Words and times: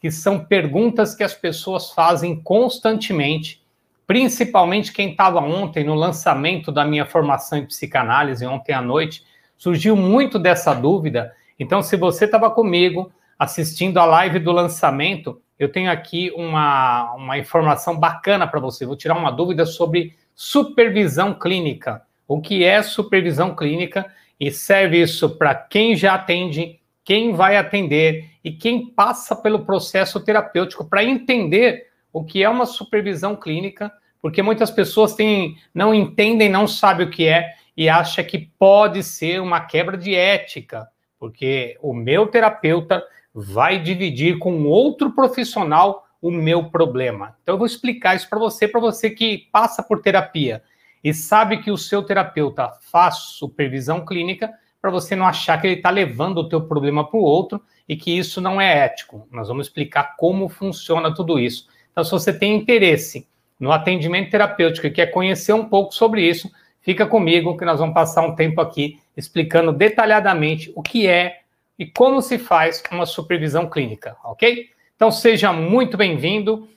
que 0.00 0.10
são 0.10 0.44
perguntas 0.44 1.14
que 1.14 1.24
as 1.24 1.34
pessoas 1.34 1.90
fazem 1.90 2.40
constantemente, 2.40 3.62
principalmente 4.06 4.92
quem 4.92 5.10
estava 5.10 5.40
ontem 5.40 5.84
no 5.84 5.94
lançamento 5.94 6.70
da 6.70 6.84
minha 6.84 7.06
formação 7.06 7.58
em 7.58 7.66
psicanálise, 7.66 8.46
ontem 8.46 8.72
à 8.72 8.80
noite, 8.80 9.24
surgiu 9.56 9.96
muito 9.96 10.38
dessa 10.38 10.74
dúvida. 10.74 11.34
Então, 11.58 11.82
se 11.82 11.96
você 11.96 12.26
estava 12.26 12.50
comigo 12.50 13.10
assistindo 13.38 13.98
a 13.98 14.04
live 14.04 14.38
do 14.38 14.52
lançamento, 14.52 15.40
eu 15.58 15.70
tenho 15.70 15.90
aqui 15.90 16.30
uma, 16.36 17.14
uma 17.14 17.38
informação 17.38 17.98
bacana 17.98 18.46
para 18.46 18.60
você. 18.60 18.84
Vou 18.84 18.96
tirar 18.96 19.16
uma 19.16 19.30
dúvida 19.30 19.64
sobre 19.64 20.14
supervisão 20.34 21.32
clínica. 21.34 22.02
O 22.28 22.40
que 22.40 22.62
é 22.62 22.82
supervisão 22.82 23.54
clínica? 23.54 24.06
E 24.38 24.50
serve 24.50 25.00
isso 25.00 25.30
para 25.30 25.54
quem 25.54 25.96
já 25.96 26.14
atende 26.14 26.78
quem 27.06 27.32
vai 27.32 27.56
atender 27.56 28.30
e 28.42 28.50
quem 28.50 28.88
passa 28.88 29.36
pelo 29.36 29.64
processo 29.64 30.18
terapêutico 30.18 30.84
para 30.84 31.04
entender 31.04 31.86
o 32.12 32.24
que 32.24 32.42
é 32.42 32.48
uma 32.48 32.66
supervisão 32.66 33.36
clínica, 33.36 33.92
porque 34.20 34.42
muitas 34.42 34.72
pessoas 34.72 35.14
têm, 35.14 35.56
não 35.72 35.94
entendem, 35.94 36.48
não 36.48 36.66
sabem 36.66 37.06
o 37.06 37.10
que 37.10 37.28
é 37.28 37.54
e 37.76 37.88
acha 37.88 38.24
que 38.24 38.50
pode 38.58 39.04
ser 39.04 39.40
uma 39.40 39.60
quebra 39.60 39.96
de 39.96 40.16
ética, 40.16 40.88
porque 41.16 41.78
o 41.80 41.94
meu 41.94 42.26
terapeuta 42.26 43.04
vai 43.32 43.78
dividir 43.78 44.38
com 44.38 44.64
outro 44.64 45.12
profissional 45.12 46.08
o 46.20 46.30
meu 46.30 46.70
problema. 46.70 47.36
Então 47.40 47.54
eu 47.54 47.58
vou 47.58 47.66
explicar 47.66 48.16
isso 48.16 48.28
para 48.28 48.38
você, 48.40 48.66
para 48.66 48.80
você 48.80 49.10
que 49.10 49.46
passa 49.52 49.80
por 49.80 50.02
terapia 50.02 50.60
e 51.04 51.14
sabe 51.14 51.58
que 51.58 51.70
o 51.70 51.78
seu 51.78 52.02
terapeuta 52.02 52.72
faz 52.90 53.16
supervisão 53.16 54.04
clínica, 54.04 54.52
para 54.86 54.92
você 54.92 55.16
não 55.16 55.26
achar 55.26 55.60
que 55.60 55.66
ele 55.66 55.74
está 55.74 55.90
levando 55.90 56.38
o 56.38 56.48
teu 56.48 56.60
problema 56.60 57.04
para 57.04 57.18
o 57.18 57.22
outro 57.24 57.60
e 57.88 57.96
que 57.96 58.16
isso 58.16 58.40
não 58.40 58.60
é 58.60 58.84
ético. 58.84 59.26
Nós 59.32 59.48
vamos 59.48 59.66
explicar 59.66 60.14
como 60.16 60.48
funciona 60.48 61.12
tudo 61.12 61.40
isso. 61.40 61.66
Então, 61.90 62.04
se 62.04 62.12
você 62.12 62.32
tem 62.32 62.54
interesse 62.54 63.26
no 63.58 63.72
atendimento 63.72 64.30
terapêutico 64.30 64.86
e 64.86 64.92
quer 64.92 65.06
conhecer 65.06 65.52
um 65.52 65.64
pouco 65.64 65.92
sobre 65.92 66.22
isso, 66.22 66.48
fica 66.80 67.04
comigo 67.04 67.56
que 67.56 67.64
nós 67.64 67.80
vamos 67.80 67.94
passar 67.94 68.22
um 68.22 68.36
tempo 68.36 68.60
aqui 68.60 69.00
explicando 69.16 69.72
detalhadamente 69.72 70.70
o 70.76 70.82
que 70.84 71.08
é 71.08 71.40
e 71.76 71.84
como 71.84 72.22
se 72.22 72.38
faz 72.38 72.80
uma 72.92 73.06
supervisão 73.06 73.68
clínica, 73.68 74.16
ok? 74.22 74.68
Então, 74.94 75.10
seja 75.10 75.52
muito 75.52 75.96
bem-vindo. 75.96 76.68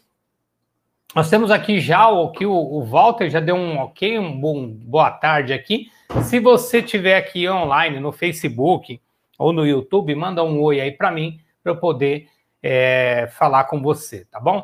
Nós 1.15 1.27
temos 1.27 1.49
aqui 1.49 1.79
já 1.79 2.07
o 2.07 2.31
que 2.31 2.45
o, 2.45 2.83
Walter 2.83 3.29
já 3.31 3.39
deu 3.39 3.55
um 3.55 3.79
ok, 3.79 4.19
um 4.19 4.39
bom 4.39 4.67
boa 4.67 5.09
tarde 5.09 5.53
aqui. 5.53 5.91
Se 6.23 6.39
você 6.39 6.83
tiver 6.83 7.17
aqui 7.17 7.49
online 7.49 7.99
no 7.99 8.11
Facebook 8.11 9.01
ou 9.37 9.51
no 9.51 9.65
YouTube, 9.65 10.13
manda 10.13 10.43
um 10.43 10.61
oi 10.61 10.79
aí 10.79 10.91
para 10.91 11.11
mim, 11.11 11.39
para 11.63 11.71
eu 11.71 11.77
poder 11.77 12.27
é, 12.61 13.27
falar 13.31 13.63
com 13.63 13.81
você, 13.81 14.25
tá 14.25 14.39
bom? 14.39 14.63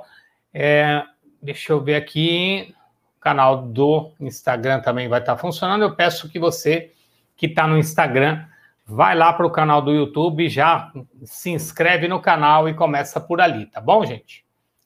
É, 0.54 1.04
deixa 1.42 1.74
eu 1.74 1.82
ver 1.82 1.96
aqui. 1.96 2.76
O 3.18 3.20
canal 3.20 3.64
do 3.64 4.12
Instagram 4.20 4.82
também 4.82 5.08
vai 5.08 5.22
estar 5.22 5.36
tá 5.36 5.42
funcionando. 5.42 5.82
Eu 5.82 5.96
peço 5.96 6.30
que 6.30 6.38
você 6.38 6.92
que 7.36 7.48
está 7.48 7.66
no 7.66 7.76
Instagram 7.76 8.46
vai 8.86 9.16
lá 9.16 9.34
para 9.34 9.48
o 9.48 9.52
canal 9.52 9.82
do 9.82 9.92
YouTube, 9.92 10.48
já 10.48 10.92
se 11.24 11.50
inscreve 11.50 12.08
no 12.08 12.22
canal 12.22 12.70
e 12.70 12.76
começa 12.76 13.20
por 13.20 13.42
ali, 13.42 13.66
tá 13.66 13.82
bom, 13.82 14.06
gente? 14.06 14.46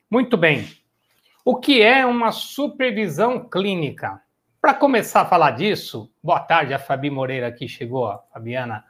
Muito 0.09 0.37
bem. 0.37 0.78
O 1.51 1.55
que 1.55 1.81
é 1.81 2.05
uma 2.05 2.31
supervisão 2.31 3.49
clínica? 3.49 4.21
Para 4.61 4.71
começar 4.71 5.21
a 5.21 5.25
falar 5.25 5.49
disso, 5.49 6.13
boa 6.21 6.39
tarde, 6.39 6.75
a 6.75 6.77
Fabi 6.77 7.09
Moreira 7.09 7.47
aqui 7.47 7.67
chegou, 7.67 8.05
a 8.05 8.19
Fabiana, 8.31 8.85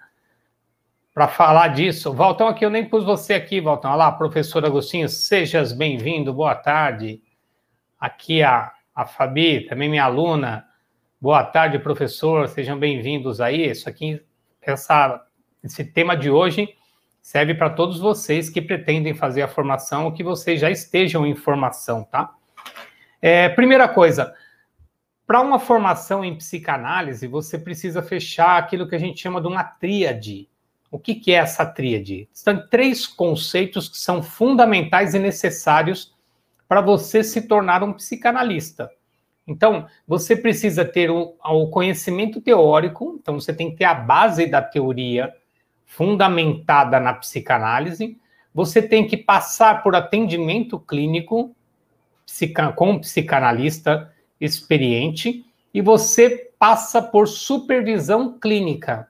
para 1.14 1.30
falar 1.30 1.70
disso. 1.70 2.12
Valtão, 2.12 2.50
aqui 2.50 2.66
eu 2.66 2.70
nem 2.70 2.84
pus 2.84 3.06
você 3.06 3.34
aqui, 3.34 3.62
Valtão. 3.62 3.94
Olá, 3.94 4.12
professor 4.12 4.66
Agostinho, 4.66 5.08
sejas 5.08 5.72
bem-vindo, 5.72 6.34
boa 6.34 6.54
tarde. 6.54 7.22
Aqui 7.98 8.44
a, 8.44 8.74
a 8.94 9.06
Fabi, 9.06 9.62
também 9.62 9.88
minha 9.88 10.04
aluna. 10.04 10.68
Boa 11.22 11.46
tarde, 11.46 11.80
professor, 11.80 12.46
sejam 12.50 12.78
bem-vindos 12.78 13.40
aí. 13.40 13.70
Isso 13.70 13.88
aqui, 13.88 14.22
essa, 14.62 15.26
esse 15.64 15.86
tema 15.86 16.14
de 16.14 16.30
hoje 16.30 16.76
serve 17.22 17.54
para 17.54 17.70
todos 17.70 18.02
vocês 18.02 18.50
que 18.50 18.62
pretendem 18.62 19.14
fazer 19.14 19.44
a 19.44 19.48
formação 19.48 20.04
ou 20.04 20.12
que 20.12 20.26
vocês 20.26 20.60
já 20.60 20.70
estejam 20.70 21.26
em 21.26 21.36
formação, 21.36 22.04
tá? 22.04 22.36
É, 23.22 23.50
primeira 23.50 23.88
coisa, 23.88 24.34
para 25.28 25.42
uma 25.42 25.60
formação 25.60 26.26
em 26.26 26.36
psicanálise, 26.36 27.28
você 27.28 27.58
precisa 27.58 28.02
fechar 28.02 28.58
aquilo 28.58 28.88
que 28.88 28.96
a 28.96 29.00
gente 29.00 29.22
chama 29.22 29.40
de 29.40 29.48
uma 29.48 29.64
tríade. 29.64 30.50
O 30.90 30.98
que, 30.98 31.14
que 31.14 31.32
é 31.32 31.36
essa 31.36 31.66
tríade? 31.66 32.28
São 32.34 32.68
três 32.68 33.06
conceitos 33.06 33.88
que 33.88 33.98
são 33.98 34.24
fundamentais 34.24 35.14
e 35.14 35.20
necessários 35.20 36.16
para 36.68 36.82
você 36.82 37.24
se 37.24 37.44
tornar 37.44 37.84
um 37.84 37.94
psicanalista. 37.94 38.90
Então, 39.48 39.88
você 40.08 40.36
precisa 40.36 40.86
ter 40.86 41.10
o, 41.10 41.36
o, 41.44 41.68
conhecimento 41.70 42.40
teórico, 42.40 43.18
então 43.20 43.40
você 43.40 43.52
tem 43.52 43.72
que 43.72 43.78
ter 43.78 43.86
a 43.86 43.96
base 43.96 44.46
da 44.46 44.62
teoria 44.62 45.34
fundamentada 45.86 47.00
na 47.00 47.14
psicanálise, 47.14 48.18
você 48.54 48.82
tem 48.82 49.08
que 49.08 49.18
passar 49.18 49.82
por 49.82 49.96
atendimento 49.96 50.80
clínico 50.80 51.56
psica, 52.30 52.72
com 52.72 52.92
um 52.92 53.00
psicanalista 53.00 54.14
experiente 54.40 55.46
e 55.74 55.82
você 55.82 56.52
passa 56.60 57.02
por 57.02 57.28
supervisão 57.28 58.38
clínica. 58.40 59.10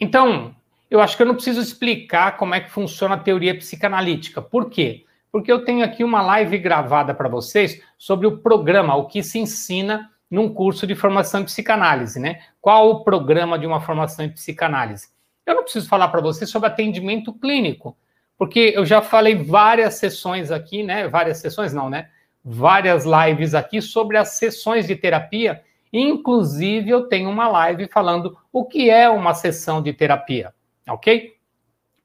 Então, 0.00 0.54
eu 0.90 1.00
acho 1.00 1.16
que 1.16 1.22
eu 1.22 1.26
não 1.26 1.34
preciso 1.34 1.60
explicar 1.60 2.36
como 2.36 2.54
é 2.54 2.60
que 2.60 2.70
funciona 2.70 3.14
a 3.14 3.18
teoria 3.18 3.56
psicanalítica. 3.56 4.40
Por 4.40 4.70
quê? 4.70 5.04
Porque 5.30 5.52
eu 5.52 5.64
tenho 5.64 5.84
aqui 5.84 6.02
uma 6.02 6.22
live 6.22 6.58
gravada 6.58 7.14
para 7.14 7.28
vocês 7.28 7.80
sobre 7.96 8.26
o 8.26 8.38
programa, 8.38 8.96
o 8.96 9.06
que 9.06 9.22
se 9.22 9.38
ensina 9.38 10.10
num 10.30 10.52
curso 10.52 10.86
de 10.86 10.94
formação 10.94 11.42
em 11.42 11.44
psicanálise, 11.44 12.18
né? 12.18 12.40
Qual 12.60 12.90
o 12.90 13.04
programa 13.04 13.58
de 13.58 13.66
uma 13.66 13.80
formação 13.80 14.24
em 14.24 14.30
psicanálise? 14.30 15.08
Eu 15.44 15.54
não 15.54 15.62
preciso 15.62 15.88
falar 15.88 16.08
para 16.08 16.20
vocês 16.20 16.50
sobre 16.50 16.68
atendimento 16.68 17.32
clínico, 17.32 17.96
porque 18.42 18.72
eu 18.74 18.84
já 18.84 19.00
falei 19.00 19.36
várias 19.36 19.94
sessões 19.94 20.50
aqui, 20.50 20.82
né? 20.82 21.06
Várias 21.06 21.38
sessões 21.38 21.72
não, 21.72 21.88
né? 21.88 22.08
várias 22.44 23.04
lives 23.04 23.54
aqui 23.54 23.80
sobre 23.80 24.16
as 24.16 24.30
sessões 24.30 24.88
de 24.88 24.96
terapia. 24.96 25.62
Inclusive, 25.92 26.90
eu 26.90 27.06
tenho 27.06 27.30
uma 27.30 27.46
live 27.46 27.86
falando 27.86 28.36
o 28.52 28.64
que 28.64 28.90
é 28.90 29.08
uma 29.08 29.32
sessão 29.32 29.80
de 29.80 29.92
terapia, 29.92 30.52
ok? 30.88 31.36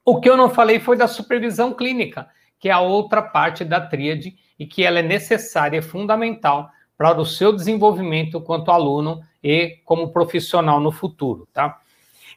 O 0.05 0.19
que 0.19 0.29
eu 0.29 0.37
não 0.37 0.47
falei 0.47 0.79
foi 0.79 0.95
da 0.95 1.07
supervisão 1.07 1.73
clínica, 1.73 2.27
que 2.59 2.69
é 2.69 2.71
a 2.71 2.81
outra 2.81 3.19
parte 3.23 3.65
da 3.65 3.81
tríade 3.81 4.37
e 4.59 4.67
que 4.67 4.83
ela 4.83 4.99
é 4.99 5.01
necessária, 5.01 5.79
e 5.79 5.81
fundamental 5.81 6.69
para 6.95 7.19
o 7.19 7.25
seu 7.25 7.51
desenvolvimento 7.51 8.39
quanto 8.39 8.69
aluno 8.69 9.21
e 9.43 9.79
como 9.83 10.13
profissional 10.13 10.79
no 10.79 10.91
futuro, 10.91 11.47
tá? 11.51 11.79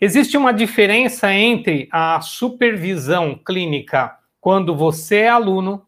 Existe 0.03 0.35
uma 0.35 0.51
diferença 0.51 1.31
entre 1.31 1.87
a 1.93 2.23
supervisão 2.23 3.35
clínica 3.35 4.17
quando 4.41 4.75
você 4.75 5.17
é 5.19 5.29
aluno 5.29 5.87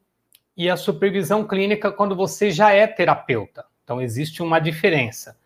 e 0.55 0.69
a 0.69 0.77
supervisão 0.77 1.47
clínica 1.47 1.91
quando 1.91 2.15
você 2.15 2.51
já 2.51 2.73
é 2.73 2.87
terapeuta. 2.87 3.65
Então, 3.83 4.03
existe 4.03 4.43
uma 4.43 4.59
diferença. 4.59 5.39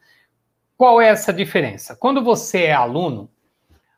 Qual 0.77 1.01
é 1.01 1.07
essa 1.07 1.33
diferença? 1.33 1.95
Quando 1.95 2.25
você 2.25 2.65
é 2.65 2.73
aluno, 2.73 3.31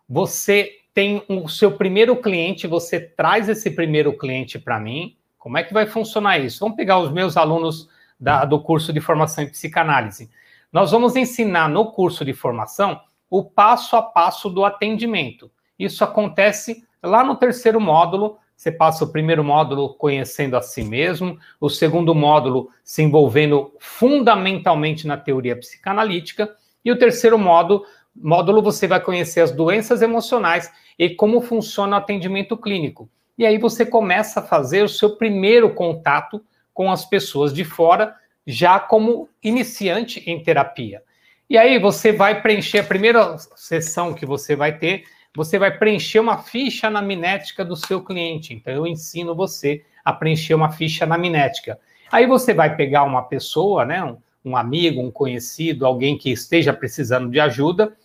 você 0.06 0.71
tem 0.93 1.25
o 1.31 1.49
seu 1.49 1.73
primeiro 1.73 2.14
cliente, 2.17 2.67
você 2.67 3.00
traz 3.00 3.49
esse 3.49 3.71
primeiro 3.71 4.19
cliente 4.19 4.59
para 4.59 4.79
mim. 4.79 5.17
Como 5.38 5.56
é 5.56 5.62
que 5.62 5.73
vai 5.73 5.87
funcionar 5.87 6.38
isso? 6.41 6.61
Vamos 6.61 6.76
pegar 6.76 6.99
os 6.99 7.11
meus 7.11 7.38
alunos 7.38 7.88
da, 8.21 8.44
do 8.44 8.61
curso 8.61 8.93
de 8.93 9.00
formação 9.00 9.44
em 9.44 9.49
psicanálise. 9.49 10.31
Nós 10.71 10.91
vamos 10.91 11.17
ensinar 11.17 11.71
no 11.71 11.91
curso 11.91 12.23
de 12.23 12.35
formação 12.35 13.00
o 13.30 13.44
passo 13.44 13.96
a 13.96 14.02
passo 14.02 14.48
do 14.48 14.64
atendimento. 14.64 15.50
Isso 15.78 16.02
acontece 16.02 16.84
lá 17.02 17.22
no 17.22 17.36
terceiro 17.36 17.80
módulo, 17.80 18.38
você 18.56 18.72
passa 18.72 19.04
o 19.04 19.12
primeiro 19.12 19.44
módulo 19.44 19.94
conhecendo 19.94 20.56
a 20.56 20.62
si 20.62 20.82
mesmo, 20.82 21.38
o 21.60 21.69
segundo 21.69 22.14
módulo 22.14 22.70
se 22.82 23.02
envolvendo 23.02 23.72
fundamentalmente 23.78 25.06
na 25.06 25.16
teoria 25.16 25.56
psicanalítica, 25.56 26.52
e 26.84 26.90
o 26.90 26.98
terceiro 26.98 27.38
módulo, 27.38 27.84
módulo 28.16 28.60
você 28.60 28.88
vai 28.88 29.00
conhecer 29.00 29.42
as 29.42 29.52
doenças 29.52 30.02
emocionais 30.02 30.72
e 30.98 31.10
como 31.10 31.40
funciona 31.40 31.96
o 31.96 31.98
atendimento 32.00 32.56
clínico. 32.56 33.08
E 33.36 33.46
aí 33.46 33.58
você 33.58 33.86
começa 33.86 34.40
a 34.40 34.42
fazer 34.42 34.82
o 34.82 34.88
seu 34.88 35.16
primeiro 35.16 35.72
contato 35.72 36.42
com 36.75 36.90
as 36.90 37.04
pessoas 37.04 37.52
de 37.52 37.64
fora, 37.64 38.16
já 38.44 38.80
como 38.80 39.28
iniciante 39.42 40.22
em 40.28 40.42
terapia. 40.42 41.02
E 41.49 41.56
aí 41.56 41.79
você 41.79 42.12
vai 42.12 42.43
preencher 42.43 42.81
a 42.81 42.85
primeira 42.85 43.37
sessão 43.56 44.12
que 44.12 44.27
você 44.27 44.55
vai 44.55 44.77
ter, 44.77 45.05
você 45.35 45.59
vai 45.59 45.77
preencher 45.77 46.19
uma 46.19 46.39
ficha 46.39 46.87
anaminética 46.87 47.65
do 47.65 47.75
seu 47.75 48.03
cliente. 48.03 48.53
Então 48.53 48.73
eu 48.73 48.87
ensino 48.87 49.35
você 49.35 49.85
a 50.05 50.12
preencher 50.12 50.55
uma 50.55 50.71
ficha 50.71 51.05
anaminética. 51.05 51.79
Aí 52.11 52.27
você 52.27 52.53
vai 52.53 52.77
pegar 52.77 53.05
uma 53.05 53.23
pessoa, 53.23 53.85
né, 53.85 54.03
um, 54.03 54.17
um 54.45 54.56
amigo, 54.56 55.00
um 55.00 55.11
conhecido, 55.11 55.87
alguém 55.87 56.19
que 56.19 56.31
esteja 56.31 56.73
precisando 56.73 57.31
de 57.31 57.41
ajuda. 57.41 57.97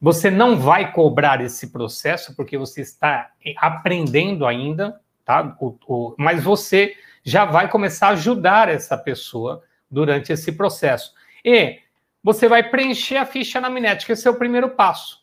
Você 0.00 0.30
não 0.30 0.56
vai 0.56 0.92
cobrar 0.92 1.40
esse 1.40 1.70
processo 1.70 2.34
porque 2.34 2.58
você 2.58 2.80
está 2.80 3.30
aprendendo 3.58 4.44
ainda, 4.44 5.00
tá? 5.24 5.56
O, 5.60 5.76
o, 5.86 6.14
mas 6.18 6.42
você 6.42 6.94
já 7.22 7.44
vai 7.44 7.68
começar 7.68 8.08
a 8.08 8.12
ajudar 8.12 8.68
essa 8.68 8.96
pessoa 8.98 9.62
durante 9.88 10.32
esse 10.32 10.50
processo. 10.52 11.12
E 11.44 11.78
você 12.22 12.48
vai 12.48 12.68
preencher 12.70 13.16
a 13.16 13.26
ficha 13.26 13.58
anamnética, 13.58 14.12
esse 14.12 14.26
é 14.26 14.30
o 14.30 14.38
primeiro 14.38 14.70
passo. 14.70 15.20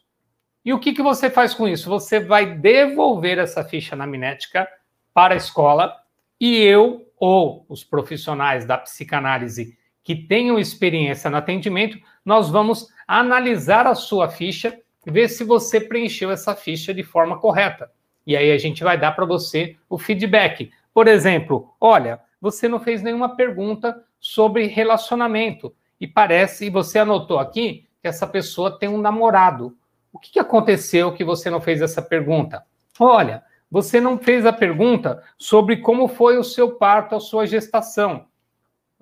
E 0.65 0.73
o 0.73 0.79
que, 0.79 0.93
que 0.93 1.01
você 1.01 1.29
faz 1.29 1.53
com 1.53 1.67
isso? 1.67 1.89
Você 1.89 2.19
vai 2.19 2.57
devolver 2.57 3.37
essa 3.37 3.63
ficha 3.63 3.95
anamnética 3.95 4.67
para 5.13 5.33
a 5.33 5.37
escola 5.37 5.95
e 6.39 6.57
eu 6.57 7.05
ou 7.17 7.65
os 7.69 7.83
profissionais 7.83 8.65
da 8.65 8.77
psicanálise 8.77 9.77
que 10.03 10.15
tenham 10.15 10.57
experiência 10.57 11.29
no 11.29 11.37
atendimento, 11.37 11.99
nós 12.23 12.49
vamos 12.49 12.87
analisar 13.07 13.85
a 13.85 13.95
sua 13.95 14.29
ficha 14.29 14.79
e 15.05 15.11
ver 15.11 15.29
se 15.29 15.43
você 15.43 15.79
preencheu 15.79 16.31
essa 16.31 16.55
ficha 16.55 16.93
de 16.93 17.03
forma 17.03 17.39
correta. 17.39 17.91
E 18.25 18.35
aí 18.35 18.51
a 18.51 18.57
gente 18.57 18.83
vai 18.83 18.97
dar 18.97 19.11
para 19.11 19.25
você 19.25 19.75
o 19.89 19.97
feedback. 19.97 20.71
Por 20.93 21.07
exemplo, 21.07 21.73
olha, 21.79 22.19
você 22.39 22.67
não 22.67 22.79
fez 22.79 23.01
nenhuma 23.01 23.35
pergunta 23.35 24.03
sobre 24.19 24.67
relacionamento 24.67 25.73
e 25.99 26.07
parece, 26.07 26.65
e 26.65 26.69
você 26.69 26.99
anotou 26.99 27.39
aqui, 27.39 27.85
que 28.01 28.07
essa 28.07 28.25
pessoa 28.25 28.77
tem 28.79 28.87
um 28.87 29.01
namorado. 29.01 29.75
O 30.11 30.17
que, 30.17 30.31
que 30.31 30.39
aconteceu 30.39 31.13
que 31.13 31.23
você 31.23 31.49
não 31.49 31.59
fez 31.59 31.81
essa 31.81 32.01
pergunta? 32.01 32.63
Olha, 32.99 33.43
você 33.69 33.99
não 33.99 34.17
fez 34.17 34.45
a 34.45 34.53
pergunta 34.53 35.21
sobre 35.37 35.77
como 35.77 36.07
foi 36.07 36.37
o 36.37 36.43
seu 36.43 36.75
parto, 36.75 37.15
a 37.15 37.19
sua 37.19 37.45
gestação. 37.45 38.25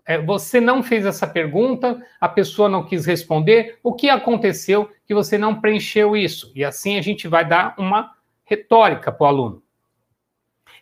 É, 0.05 0.17
você 0.17 0.59
não 0.59 0.81
fez 0.81 1.05
essa 1.05 1.27
pergunta, 1.27 2.01
a 2.19 2.29
pessoa 2.29 2.69
não 2.69 2.85
quis 2.85 3.05
responder. 3.05 3.77
O 3.83 3.93
que 3.93 4.09
aconteceu 4.09 4.89
que 5.05 5.13
você 5.13 5.37
não 5.37 5.59
preencheu 5.59 6.15
isso? 6.15 6.51
E 6.55 6.63
assim 6.63 6.97
a 6.97 7.01
gente 7.01 7.27
vai 7.27 7.47
dar 7.47 7.75
uma 7.77 8.13
retórica 8.43 9.11
para 9.11 9.25
o 9.25 9.27
aluno. 9.27 9.63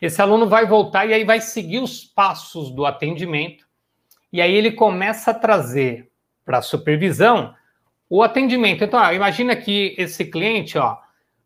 Esse 0.00 0.22
aluno 0.22 0.48
vai 0.48 0.66
voltar 0.66 1.06
e 1.06 1.14
aí 1.14 1.24
vai 1.24 1.40
seguir 1.40 1.78
os 1.78 2.04
passos 2.04 2.70
do 2.70 2.86
atendimento 2.86 3.65
e 4.32 4.40
aí 4.40 4.54
ele 4.54 4.72
começa 4.72 5.30
a 5.30 5.34
trazer 5.34 6.10
para 6.44 6.58
a 6.58 6.62
supervisão 6.62 7.54
o 8.08 8.22
atendimento. 8.22 8.84
Então, 8.84 9.00
ó, 9.00 9.12
imagina 9.12 9.56
que 9.56 9.94
esse 9.98 10.24
cliente, 10.24 10.78
ó, 10.78 10.96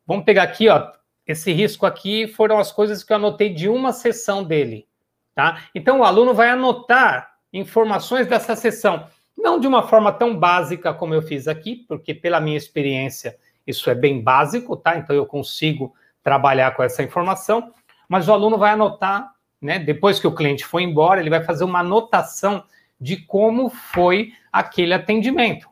vamos 0.06 0.24
pegar 0.24 0.42
aqui, 0.44 0.68
ó, 0.68 0.90
esse 1.26 1.52
risco 1.52 1.86
aqui 1.86 2.26
foram 2.26 2.58
as 2.58 2.72
coisas 2.72 3.02
que 3.02 3.12
eu 3.12 3.16
anotei 3.16 3.50
de 3.50 3.68
uma 3.68 3.92
sessão 3.92 4.42
dele, 4.42 4.86
tá? 5.34 5.62
Então 5.74 6.00
o 6.00 6.04
aluno 6.04 6.34
vai 6.34 6.50
anotar 6.50 7.34
informações 7.52 8.26
dessa 8.26 8.54
sessão, 8.56 9.06
não 9.36 9.58
de 9.58 9.66
uma 9.66 9.86
forma 9.86 10.12
tão 10.12 10.36
básica 10.36 10.92
como 10.92 11.14
eu 11.14 11.22
fiz 11.22 11.48
aqui, 11.48 11.84
porque 11.88 12.12
pela 12.12 12.40
minha 12.40 12.56
experiência 12.56 13.38
isso 13.66 13.88
é 13.88 13.94
bem 13.94 14.20
básico, 14.20 14.76
tá? 14.76 14.96
Então 14.96 15.14
eu 15.14 15.24
consigo 15.24 15.94
trabalhar 16.22 16.74
com 16.74 16.82
essa 16.82 17.02
informação, 17.02 17.72
mas 18.08 18.28
o 18.28 18.32
aluno 18.32 18.58
vai 18.58 18.72
anotar, 18.72 19.32
né? 19.60 19.78
Depois 19.78 20.18
que 20.18 20.26
o 20.26 20.34
cliente 20.34 20.64
foi 20.64 20.82
embora, 20.82 21.20
ele 21.20 21.30
vai 21.30 21.42
fazer 21.42 21.64
uma 21.64 21.80
anotação 21.80 22.64
de 23.00 23.16
como 23.16 23.70
foi 23.70 24.32
aquele 24.52 24.94
atendimento. 24.94 25.68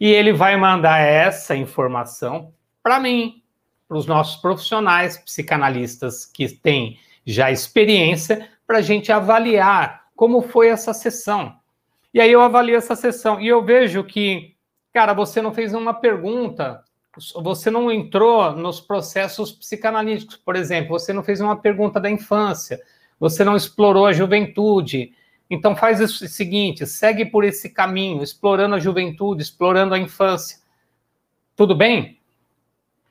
E 0.00 0.08
ele 0.08 0.32
vai 0.32 0.56
mandar 0.56 0.98
essa 0.98 1.56
informação 1.56 2.52
para 2.82 3.00
mim, 3.00 3.42
para 3.88 3.96
os 3.96 4.06
nossos 4.06 4.36
profissionais 4.36 5.16
psicanalistas 5.16 6.26
que 6.26 6.48
têm 6.48 6.98
já 7.24 7.50
experiência, 7.50 8.48
para 8.66 8.78
a 8.78 8.82
gente 8.82 9.10
avaliar 9.10 10.04
como 10.14 10.42
foi 10.42 10.68
essa 10.68 10.92
sessão. 10.92 11.56
E 12.12 12.20
aí 12.20 12.30
eu 12.30 12.40
avalio 12.40 12.76
essa 12.76 12.94
sessão 12.94 13.40
e 13.40 13.48
eu 13.48 13.64
vejo 13.64 14.04
que, 14.04 14.54
cara, 14.92 15.12
você 15.12 15.42
não 15.42 15.52
fez 15.52 15.74
uma 15.74 15.94
pergunta, 15.94 16.82
você 17.42 17.70
não 17.70 17.90
entrou 17.90 18.52
nos 18.52 18.80
processos 18.80 19.52
psicanalíticos, 19.52 20.36
por 20.36 20.56
exemplo, 20.56 20.98
você 20.98 21.12
não 21.12 21.24
fez 21.24 21.40
uma 21.40 21.56
pergunta 21.56 22.00
da 22.00 22.10
infância, 22.10 22.80
você 23.18 23.44
não 23.44 23.56
explorou 23.56 24.06
a 24.06 24.12
juventude, 24.12 25.12
então 25.48 25.76
faz 25.76 26.00
o 26.00 26.08
seguinte, 26.08 26.86
segue 26.86 27.24
por 27.24 27.44
esse 27.44 27.70
caminho, 27.70 28.22
explorando 28.22 28.74
a 28.74 28.80
juventude, 28.80 29.42
explorando 29.42 29.94
a 29.94 29.98
infância. 29.98 30.58
Tudo 31.54 31.74
bem? 31.74 32.18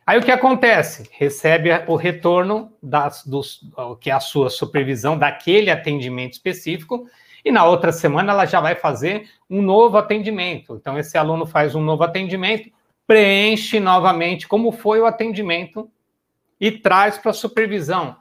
Aí 0.05 0.19
o 0.19 0.21
que 0.21 0.31
acontece? 0.31 1.09
Recebe 1.11 1.69
o 1.88 1.95
retorno 1.95 2.73
das, 2.81 3.25
dos, 3.25 3.61
que 4.01 4.09
é 4.09 4.13
a 4.13 4.19
sua 4.19 4.50
supervisão 4.50 5.17
daquele 5.17 5.71
atendimento 5.71 6.33
específico, 6.33 7.07
e 7.45 7.51
na 7.51 7.65
outra 7.65 7.91
semana 7.91 8.33
ela 8.33 8.45
já 8.45 8.59
vai 8.59 8.75
fazer 8.75 9.29
um 9.50 9.61
novo 9.61 9.97
atendimento. 9.97 10.75
Então, 10.75 10.97
esse 10.97 11.17
aluno 11.17 11.45
faz 11.45 11.75
um 11.75 11.81
novo 11.81 12.03
atendimento, 12.03 12.69
preenche 13.05 13.79
novamente 13.79 14.47
como 14.47 14.71
foi 14.71 15.00
o 15.00 15.05
atendimento 15.05 15.89
e 16.59 16.71
traz 16.71 17.17
para 17.17 17.31
a 17.31 17.33
supervisão. 17.33 18.15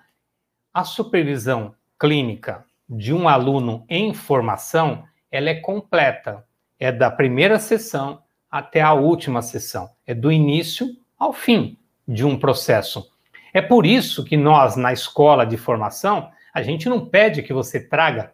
A 0.75 0.85
supervisão 0.85 1.75
clínica 2.01 2.65
de 2.89 3.13
um 3.13 3.29
aluno 3.29 3.85
em 3.91 4.15
formação, 4.15 5.05
ela 5.31 5.51
é 5.51 5.55
completa. 5.55 6.45
É 6.81 6.91
da 6.91 7.11
primeira 7.11 7.59
sessão 7.59 8.23
até 8.51 8.81
a 8.81 8.95
última 8.95 9.43
sessão. 9.43 9.91
É 10.07 10.15
do 10.15 10.33
início 10.33 10.97
ao 11.19 11.35
fim 11.35 11.79
de 12.09 12.25
um 12.25 12.39
processo. 12.39 13.07
É 13.53 13.61
por 13.61 13.85
isso 13.85 14.25
que 14.25 14.35
nós, 14.35 14.75
na 14.75 14.95
escola 14.95 15.45
de 15.45 15.59
formação, 15.59 16.31
a 16.55 16.63
gente 16.63 16.89
não 16.89 17.05
pede 17.05 17.43
que 17.43 17.53
você 17.53 17.79
traga 17.87 18.33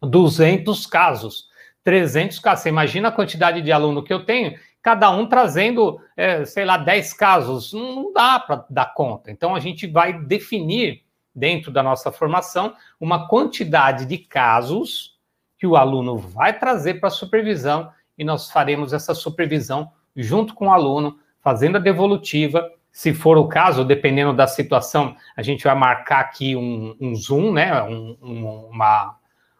200 0.00 0.86
casos, 0.86 1.48
300 1.82 2.38
casos. 2.38 2.62
Você 2.62 2.70
imagina 2.70 3.08
a 3.08 3.12
quantidade 3.12 3.60
de 3.60 3.70
aluno 3.70 4.02
que 4.02 4.12
eu 4.12 4.24
tenho, 4.24 4.58
cada 4.82 5.10
um 5.10 5.26
trazendo, 5.26 6.00
é, 6.16 6.46
sei 6.46 6.64
lá, 6.64 6.78
10 6.78 7.12
casos. 7.12 7.74
Não 7.74 8.10
dá 8.10 8.40
para 8.40 8.64
dar 8.70 8.94
conta. 8.94 9.30
Então, 9.30 9.54
a 9.54 9.60
gente 9.60 9.86
vai 9.86 10.14
definir 10.14 11.03
dentro 11.34 11.72
da 11.72 11.82
nossa 11.82 12.12
formação, 12.12 12.74
uma 13.00 13.26
quantidade 13.28 14.06
de 14.06 14.18
casos 14.18 15.18
que 15.58 15.66
o 15.66 15.76
aluno 15.76 16.16
vai 16.16 16.58
trazer 16.58 17.00
para 17.00 17.08
a 17.08 17.12
supervisão 17.12 17.90
e 18.16 18.24
nós 18.24 18.50
faremos 18.50 18.92
essa 18.92 19.14
supervisão 19.14 19.90
junto 20.14 20.54
com 20.54 20.68
o 20.68 20.72
aluno, 20.72 21.18
fazendo 21.40 21.76
a 21.76 21.80
devolutiva. 21.80 22.70
Se 22.92 23.12
for 23.12 23.36
o 23.36 23.48
caso, 23.48 23.84
dependendo 23.84 24.32
da 24.32 24.46
situação, 24.46 25.16
a 25.36 25.42
gente 25.42 25.64
vai 25.64 25.74
marcar 25.74 26.20
aqui 26.20 26.54
um, 26.54 26.96
um 27.00 27.14
Zoom, 27.14 27.52
né? 27.52 27.82
Um, 27.82 28.16
um, 28.22 28.46
uma, 28.70 29.16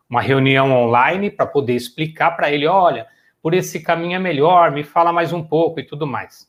uma 0.09 0.21
reunião 0.21 0.73
online 0.73 1.31
para 1.31 1.47
poder 1.47 1.75
explicar 1.75 2.33
para 2.33 2.51
ele: 2.51 2.67
olha, 2.67 3.09
por 3.43 3.53
esse 3.53 3.83
caminho 3.83 4.17
é 4.17 4.21
melhor, 4.21 4.71
me 4.71 4.85
fala 4.85 5.13
mais 5.13 5.33
um 5.33 5.43
pouco 5.43 5.81
e 5.81 5.85
tudo 5.85 6.07
mais. 6.07 6.49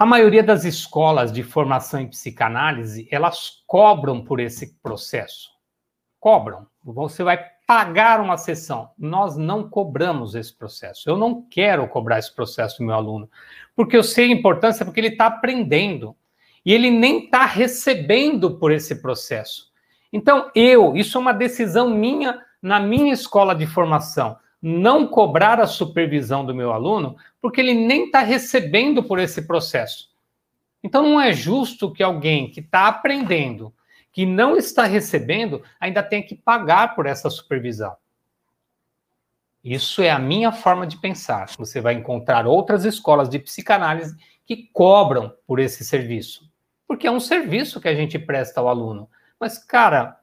A 0.00 0.06
maioria 0.06 0.42
das 0.42 0.64
escolas 0.64 1.30
de 1.30 1.42
formação 1.42 2.00
em 2.00 2.06
psicanálise, 2.06 3.06
elas 3.10 3.62
cobram 3.66 4.24
por 4.24 4.40
esse 4.40 4.78
processo. 4.82 5.50
Cobram. 6.18 6.66
Você 6.82 7.22
vai 7.22 7.38
pagar 7.66 8.18
uma 8.18 8.38
sessão. 8.38 8.92
Nós 8.98 9.36
não 9.36 9.68
cobramos 9.68 10.34
esse 10.34 10.56
processo. 10.56 11.06
Eu 11.06 11.18
não 11.18 11.42
quero 11.42 11.86
cobrar 11.86 12.18
esse 12.18 12.34
processo 12.34 12.78
do 12.78 12.86
meu 12.86 12.94
aluno, 12.94 13.28
porque 13.76 13.94
eu 13.94 14.02
sei 14.02 14.30
a 14.30 14.34
importância, 14.34 14.86
porque 14.86 15.00
ele 15.00 15.08
está 15.08 15.26
aprendendo. 15.26 16.16
E 16.64 16.72
ele 16.72 16.90
nem 16.90 17.24
está 17.24 17.44
recebendo 17.44 18.56
por 18.56 18.72
esse 18.72 19.02
processo. 19.02 19.70
Então, 20.10 20.50
eu, 20.54 20.96
isso 20.96 21.18
é 21.18 21.20
uma 21.20 21.34
decisão 21.34 21.90
minha 21.90 22.40
na 22.62 22.80
minha 22.80 23.12
escola 23.12 23.54
de 23.54 23.66
formação 23.66 24.38
não 24.62 25.06
cobrar 25.06 25.58
a 25.58 25.66
supervisão 25.66 26.44
do 26.44 26.54
meu 26.54 26.72
aluno, 26.72 27.16
porque 27.40 27.60
ele 27.60 27.74
nem 27.74 28.06
está 28.06 28.20
recebendo 28.20 29.02
por 29.02 29.18
esse 29.18 29.42
processo. 29.46 30.10
Então, 30.82 31.02
não 31.02 31.20
é 31.20 31.32
justo 31.32 31.92
que 31.92 32.02
alguém 32.02 32.50
que 32.50 32.60
está 32.60 32.88
aprendendo, 32.88 33.72
que 34.12 34.24
não 34.26 34.56
está 34.56 34.84
recebendo, 34.84 35.62
ainda 35.78 36.02
tenha 36.02 36.22
que 36.22 36.34
pagar 36.34 36.94
por 36.94 37.06
essa 37.06 37.28
supervisão. 37.30 37.96
Isso 39.62 40.00
é 40.00 40.10
a 40.10 40.18
minha 40.18 40.52
forma 40.52 40.86
de 40.86 40.96
pensar. 40.96 41.48
Você 41.58 41.80
vai 41.80 41.94
encontrar 41.94 42.46
outras 42.46 42.84
escolas 42.84 43.28
de 43.28 43.38
psicanálise 43.38 44.16
que 44.46 44.68
cobram 44.72 45.32
por 45.46 45.60
esse 45.60 45.84
serviço, 45.84 46.50
porque 46.88 47.06
é 47.06 47.10
um 47.10 47.20
serviço 47.20 47.80
que 47.80 47.88
a 47.88 47.94
gente 47.94 48.18
presta 48.18 48.58
ao 48.60 48.68
aluno. 48.68 49.08
Mas, 49.38 49.58
cara, 49.58 50.18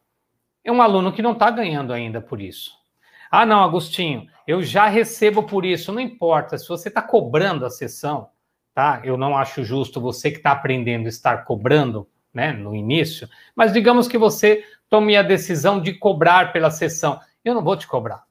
é 0.63 0.71
um 0.71 0.81
aluno 0.81 1.13
que 1.13 1.21
não 1.21 1.33
está 1.33 1.49
ganhando 1.49 1.93
ainda 1.93 2.19
por 2.19 2.41
isso. 2.41 2.71
Ah, 3.31 3.45
não, 3.45 3.63
Agostinho, 3.63 4.27
eu 4.47 4.63
já 4.63 4.87
recebo 4.87 5.43
por 5.43 5.65
isso. 5.65 5.91
Não 5.91 5.99
importa, 5.99 6.57
se 6.57 6.67
você 6.69 6.87
está 6.87 7.01
cobrando 7.01 7.65
a 7.65 7.69
sessão, 7.69 8.29
tá? 8.73 9.01
Eu 9.03 9.17
não 9.17 9.37
acho 9.37 9.63
justo 9.63 9.99
você 9.99 10.31
que 10.31 10.37
está 10.37 10.53
aprendendo 10.53 11.07
estar 11.07 11.43
cobrando 11.43 12.07
né, 12.33 12.53
no 12.53 12.73
início, 12.73 13.27
mas 13.55 13.73
digamos 13.73 14.07
que 14.07 14.17
você 14.17 14.63
tome 14.89 15.17
a 15.17 15.21
decisão 15.21 15.81
de 15.81 15.93
cobrar 15.93 16.53
pela 16.53 16.71
sessão. 16.71 17.19
Eu 17.43 17.53
não 17.53 17.63
vou 17.63 17.75
te 17.75 17.85
cobrar. 17.85 18.23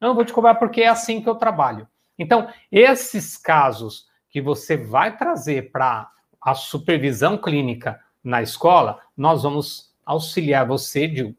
Eu 0.00 0.08
não 0.08 0.14
vou 0.14 0.24
te 0.24 0.32
cobrar 0.32 0.54
porque 0.54 0.82
é 0.82 0.88
assim 0.88 1.20
que 1.20 1.28
eu 1.28 1.34
trabalho. 1.34 1.88
Então, 2.16 2.48
esses 2.70 3.36
casos 3.36 4.06
que 4.30 4.40
você 4.40 4.76
vai 4.76 5.16
trazer 5.16 5.72
para 5.72 6.08
a 6.40 6.54
supervisão 6.54 7.36
clínica 7.36 7.98
na 8.22 8.42
escola, 8.42 9.00
nós 9.16 9.42
vamos 9.42 9.92
auxiliar 10.04 10.66
você 10.66 11.08
de 11.08 11.34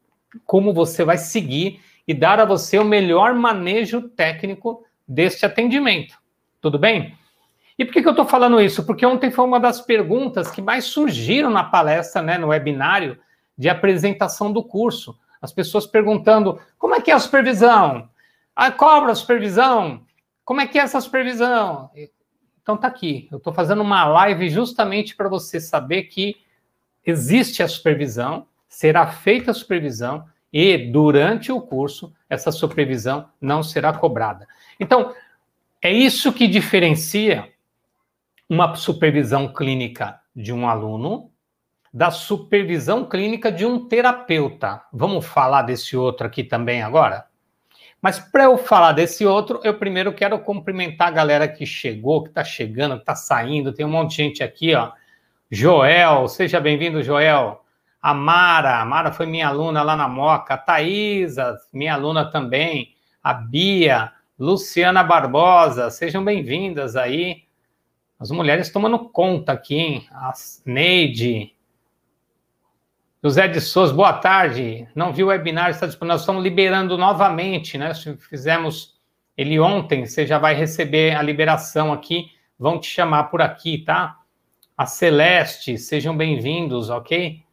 como 0.45 0.73
você 0.73 1.05
vai 1.05 1.17
seguir 1.17 1.79
e 2.07 2.13
dar 2.13 2.39
a 2.39 2.45
você 2.45 2.77
o 2.77 2.85
melhor 2.85 3.33
manejo 3.33 4.09
técnico 4.09 4.83
deste 5.07 5.45
atendimento. 5.45 6.17
Tudo 6.61 6.77
bem? 6.77 7.17
E 7.77 7.83
por 7.83 7.91
que, 7.91 7.99
eu 7.99 8.11
estou 8.11 8.25
falando 8.25 8.61
isso? 8.61 8.85
Porque 8.85 9.05
ontem 9.05 9.29
foi 9.29 9.43
uma 9.43 9.59
das 9.59 9.81
perguntas 9.81 10.49
que 10.49 10.61
mais 10.61 10.85
surgiram 10.85 11.49
na 11.49 11.63
palestra, 11.63 12.21
né, 12.21 12.37
no 12.37 12.47
webinário 12.47 13.19
de 13.57 13.67
apresentação 13.67 14.51
do 14.51 14.63
curso. 14.63 15.17
As 15.41 15.51
pessoas 15.51 15.85
perguntando: 15.85 16.59
como 16.77 16.95
é 16.95 17.01
que 17.01 17.11
é 17.11 17.13
a 17.13 17.19
supervisão? 17.19 18.09
A 18.55 18.71
cobra 18.71 19.11
a 19.11 19.15
supervisão? 19.15 20.05
Como 20.45 20.61
é 20.61 20.67
que 20.67 20.79
é 20.79 20.81
essa 20.83 21.01
supervisão? 21.01 21.89
Então 22.61 22.77
tá 22.77 22.87
aqui. 22.87 23.27
Eu 23.31 23.39
estou 23.39 23.53
fazendo 23.53 23.81
uma 23.81 24.05
live 24.05 24.49
justamente 24.49 25.15
para 25.15 25.27
você 25.27 25.59
saber 25.59 26.03
que 26.03 26.37
existe 27.05 27.61
a 27.61 27.67
supervisão, 27.67 28.47
será 28.67 29.05
feita 29.05 29.51
a 29.51 29.53
supervisão 29.53 30.25
e 30.51 30.77
durante 30.77 31.51
o 31.51 31.61
curso 31.61 32.13
essa 32.29 32.51
supervisão 32.51 33.29
não 33.39 33.61
será 33.61 33.93
cobrada. 33.93 34.47
Então, 34.79 35.13
é 35.81 35.91
isso 35.91 36.33
que 36.33 36.47
diferencia 36.47 37.51
uma 38.49 38.75
supervisão 38.75 39.51
clínica 39.51 40.19
de 40.35 40.53
um 40.53 40.67
aluno 40.67 41.31
da 41.93 42.11
supervisão 42.11 43.07
clínica 43.07 43.51
de 43.51 43.65
um 43.65 43.87
terapeuta. 43.87 44.81
Vamos 44.91 45.25
falar 45.25 45.61
desse 45.61 45.95
outro 45.95 46.27
aqui 46.27 46.43
também 46.43 46.81
agora? 46.81 47.25
Mas 48.01 48.19
para 48.19 48.43
eu 48.43 48.57
falar 48.57 48.91
desse 48.91 49.25
outro, 49.25 49.59
eu 49.63 49.79
primeiro 49.79 50.13
quero 50.13 50.37
cumprimentar 50.37 51.07
a 51.07 51.11
galera 51.11 51.47
que 51.47 51.65
chegou, 51.65 52.21
que 52.21 52.29
está 52.29 52.43
chegando, 52.43 52.95
que 52.95 53.01
está 53.01 53.15
saindo. 53.15 53.73
Tem 53.73 53.85
um 53.85 53.89
monte 53.89 54.11
de 54.11 54.15
gente 54.17 54.43
aqui, 54.43 54.75
ó. 54.75 54.91
Joel, 55.49 56.27
seja 56.27 56.59
bem-vindo, 56.59 57.01
Joel. 57.01 57.64
A 58.05 58.13
Mara, 58.13 58.81
a 58.81 58.85
Mara 58.85 59.11
foi 59.11 59.25
minha 59.25 59.47
aluna 59.47 59.81
lá 59.81 59.95
na 59.95 60.07
Moca. 60.07 60.53
A 60.53 60.57
Thaisa, 60.59 61.57
minha 61.73 61.95
aluna 61.95 62.23
também. 62.29 62.93
A 63.23 63.33
Bia, 63.33 64.11
Luciana 64.37 65.03
Barbosa, 65.03 65.89
sejam 65.89 66.23
bem-vindas 66.23 66.95
aí. 66.95 67.45
As 68.19 68.29
mulheres 68.29 68.69
tomando 68.69 69.09
conta 69.09 69.53
aqui, 69.53 69.75
hein? 69.75 70.07
A 70.11 70.31
Neide. 70.67 71.55
José 73.23 73.47
de 73.47 73.59
Souza, 73.59 73.91
boa 73.91 74.13
tarde. 74.13 74.87
Não 74.93 75.11
viu 75.11 75.25
o 75.25 75.29
webinar, 75.29 75.71
está 75.71 75.87
disponível. 75.87 76.13
Nós 76.13 76.21
estamos 76.21 76.43
liberando 76.43 76.99
novamente, 76.99 77.75
né? 77.75 77.91
Fizemos 78.29 78.99
ele 79.35 79.59
ontem, 79.59 80.05
você 80.05 80.27
já 80.27 80.37
vai 80.37 80.53
receber 80.53 81.15
a 81.15 81.23
liberação 81.23 81.91
aqui. 81.91 82.29
Vão 82.59 82.79
te 82.79 82.87
chamar 82.87 83.31
por 83.31 83.41
aqui, 83.41 83.79
tá? 83.79 84.19
A 84.77 84.85
Celeste, 84.85 85.79
sejam 85.79 86.15
bem-vindos, 86.15 86.91
ok? 86.91 87.43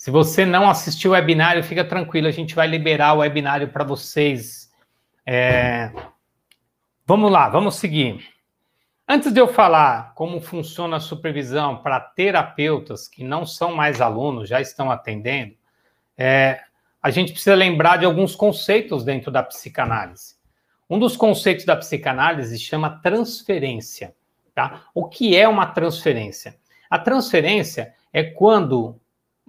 Se 0.00 0.10
você 0.10 0.46
não 0.46 0.70
assistiu 0.70 1.10
o 1.10 1.12
webinário, 1.12 1.62
fica 1.62 1.84
tranquilo, 1.84 2.26
a 2.26 2.30
gente 2.30 2.54
vai 2.54 2.66
liberar 2.66 3.12
o 3.12 3.18
webinário 3.18 3.68
para 3.68 3.84
vocês. 3.84 4.72
É... 5.26 5.92
Vamos 7.04 7.30
lá, 7.30 7.50
vamos 7.50 7.74
seguir. 7.74 8.26
Antes 9.06 9.30
de 9.30 9.38
eu 9.38 9.46
falar 9.46 10.14
como 10.14 10.40
funciona 10.40 10.96
a 10.96 11.00
supervisão 11.00 11.82
para 11.82 12.00
terapeutas 12.00 13.06
que 13.06 13.22
não 13.22 13.44
são 13.44 13.74
mais 13.74 14.00
alunos, 14.00 14.48
já 14.48 14.58
estão 14.58 14.90
atendendo, 14.90 15.54
é, 16.16 16.62
a 17.02 17.10
gente 17.10 17.32
precisa 17.32 17.54
lembrar 17.54 17.98
de 17.98 18.06
alguns 18.06 18.34
conceitos 18.34 19.04
dentro 19.04 19.30
da 19.30 19.42
psicanálise. 19.42 20.34
Um 20.88 20.98
dos 20.98 21.14
conceitos 21.14 21.66
da 21.66 21.76
psicanálise 21.76 22.58
chama 22.58 22.98
transferência. 23.02 24.14
Tá? 24.54 24.84
O 24.94 25.06
que 25.06 25.36
é 25.36 25.46
uma 25.46 25.66
transferência? 25.66 26.56
A 26.88 26.98
transferência 26.98 27.94
é 28.14 28.24
quando, 28.24 28.99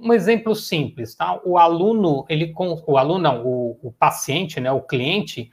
um 0.02 0.14
exemplo 0.14 0.56
simples, 0.56 1.16
tá? 1.16 1.40
O 1.46 1.58
aluno, 1.58 2.26
ele, 2.28 2.54
o 2.58 2.98
aluno 2.98 3.20
não, 3.20 3.46
o, 3.46 3.80
o 3.84 3.92
paciente, 3.92 4.60
né, 4.60 4.72
o 4.72 4.82
cliente, 4.82 5.52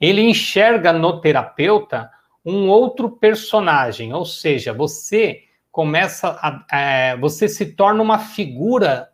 ele 0.00 0.22
enxerga 0.22 0.92
no 0.92 1.20
terapeuta 1.20 2.10
um 2.44 2.68
outro 2.68 3.10
personagem, 3.10 4.12
ou 4.12 4.24
seja, 4.24 4.72
você 4.72 5.42
começa 5.70 6.38
a, 6.40 6.66
é, 6.76 7.16
você 7.16 7.48
se 7.48 7.74
torna 7.74 8.02
uma 8.02 8.18
figura 8.18 9.10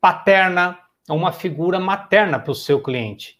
paterna, 0.00 0.78
uma 1.08 1.32
figura 1.32 1.80
materna 1.80 2.38
para 2.38 2.52
o 2.52 2.54
seu 2.54 2.82
cliente. 2.82 3.38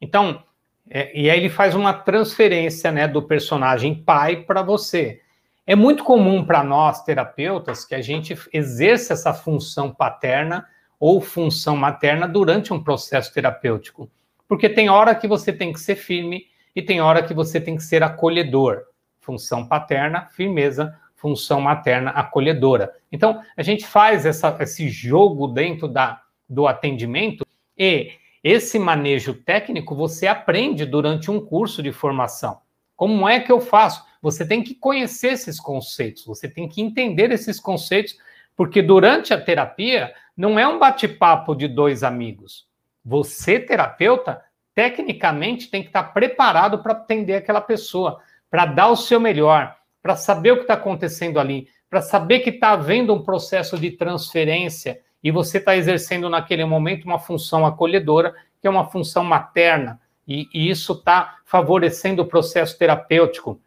Então, 0.00 0.42
é, 0.88 1.16
e 1.18 1.28
aí 1.28 1.38
ele 1.38 1.50
faz 1.50 1.74
uma 1.74 1.92
transferência, 1.92 2.90
né, 2.90 3.06
do 3.06 3.22
personagem 3.22 3.94
pai 3.94 4.36
para 4.36 4.62
você. 4.62 5.20
É 5.68 5.76
muito 5.76 6.02
comum 6.02 6.42
para 6.42 6.64
nós 6.64 7.04
terapeutas 7.04 7.84
que 7.84 7.94
a 7.94 8.00
gente 8.00 8.34
exerça 8.54 9.12
essa 9.12 9.34
função 9.34 9.92
paterna 9.92 10.66
ou 10.98 11.20
função 11.20 11.76
materna 11.76 12.26
durante 12.26 12.72
um 12.72 12.82
processo 12.82 13.34
terapêutico, 13.34 14.10
porque 14.48 14.66
tem 14.66 14.88
hora 14.88 15.14
que 15.14 15.28
você 15.28 15.52
tem 15.52 15.70
que 15.70 15.78
ser 15.78 15.96
firme 15.96 16.46
e 16.74 16.80
tem 16.80 17.02
hora 17.02 17.22
que 17.22 17.34
você 17.34 17.60
tem 17.60 17.76
que 17.76 17.82
ser 17.82 18.02
acolhedor. 18.02 18.84
Função 19.20 19.68
paterna, 19.68 20.24
firmeza, 20.30 20.98
função 21.14 21.60
materna, 21.60 22.12
acolhedora. 22.12 22.94
Então, 23.12 23.42
a 23.54 23.62
gente 23.62 23.86
faz 23.86 24.24
essa, 24.24 24.56
esse 24.60 24.88
jogo 24.88 25.48
dentro 25.48 25.86
da, 25.86 26.22
do 26.48 26.66
atendimento 26.66 27.44
e 27.76 28.12
esse 28.42 28.78
manejo 28.78 29.34
técnico 29.34 29.94
você 29.94 30.26
aprende 30.26 30.86
durante 30.86 31.30
um 31.30 31.38
curso 31.38 31.82
de 31.82 31.92
formação. 31.92 32.58
Como 32.96 33.28
é 33.28 33.38
que 33.38 33.52
eu 33.52 33.60
faço? 33.60 34.07
Você 34.20 34.46
tem 34.46 34.62
que 34.62 34.74
conhecer 34.74 35.32
esses 35.32 35.60
conceitos, 35.60 36.24
você 36.24 36.48
tem 36.48 36.68
que 36.68 36.80
entender 36.80 37.30
esses 37.30 37.60
conceitos, 37.60 38.16
porque 38.56 38.82
durante 38.82 39.32
a 39.32 39.40
terapia 39.40 40.12
não 40.36 40.58
é 40.58 40.66
um 40.66 40.78
bate-papo 40.78 41.54
de 41.54 41.68
dois 41.68 42.02
amigos. 42.02 42.66
Você, 43.04 43.58
terapeuta, 43.60 44.42
tecnicamente 44.74 45.70
tem 45.70 45.82
que 45.82 45.88
estar 45.88 46.04
preparado 46.04 46.82
para 46.82 46.92
atender 46.92 47.34
aquela 47.34 47.60
pessoa, 47.60 48.20
para 48.50 48.66
dar 48.66 48.88
o 48.88 48.96
seu 48.96 49.18
melhor, 49.18 49.76
para 50.02 50.16
saber 50.16 50.52
o 50.52 50.56
que 50.56 50.62
está 50.62 50.74
acontecendo 50.74 51.40
ali, 51.40 51.68
para 51.88 52.00
saber 52.00 52.40
que 52.40 52.50
está 52.50 52.70
havendo 52.70 53.14
um 53.14 53.22
processo 53.22 53.78
de 53.78 53.90
transferência 53.90 55.00
e 55.22 55.30
você 55.30 55.58
está 55.58 55.76
exercendo 55.76 56.28
naquele 56.28 56.64
momento 56.64 57.04
uma 57.04 57.18
função 57.18 57.66
acolhedora, 57.66 58.34
que 58.60 58.66
é 58.66 58.70
uma 58.70 58.88
função 58.88 59.24
materna, 59.24 60.00
e, 60.26 60.48
e 60.52 60.68
isso 60.68 60.92
está 60.92 61.38
favorecendo 61.44 62.22
o 62.22 62.26
processo 62.26 62.78
terapêutico. 62.78 63.60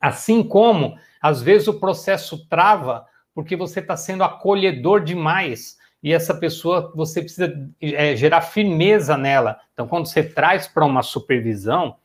Assim 0.00 0.42
como, 0.42 0.98
às 1.20 1.42
vezes, 1.42 1.68
o 1.68 1.80
processo 1.80 2.46
trava 2.48 3.06
porque 3.34 3.54
você 3.54 3.80
está 3.80 3.96
sendo 3.96 4.24
acolhedor 4.24 5.02
demais 5.02 5.76
e 6.02 6.12
essa 6.12 6.34
pessoa, 6.34 6.92
você 6.94 7.20
precisa 7.20 7.52
é, 7.80 8.14
gerar 8.16 8.40
firmeza 8.40 9.16
nela. 9.16 9.58
Então, 9.72 9.86
quando 9.86 10.06
você 10.06 10.22
traz 10.22 10.66
para 10.66 10.84
uma 10.84 11.02
supervisão, 11.02 11.96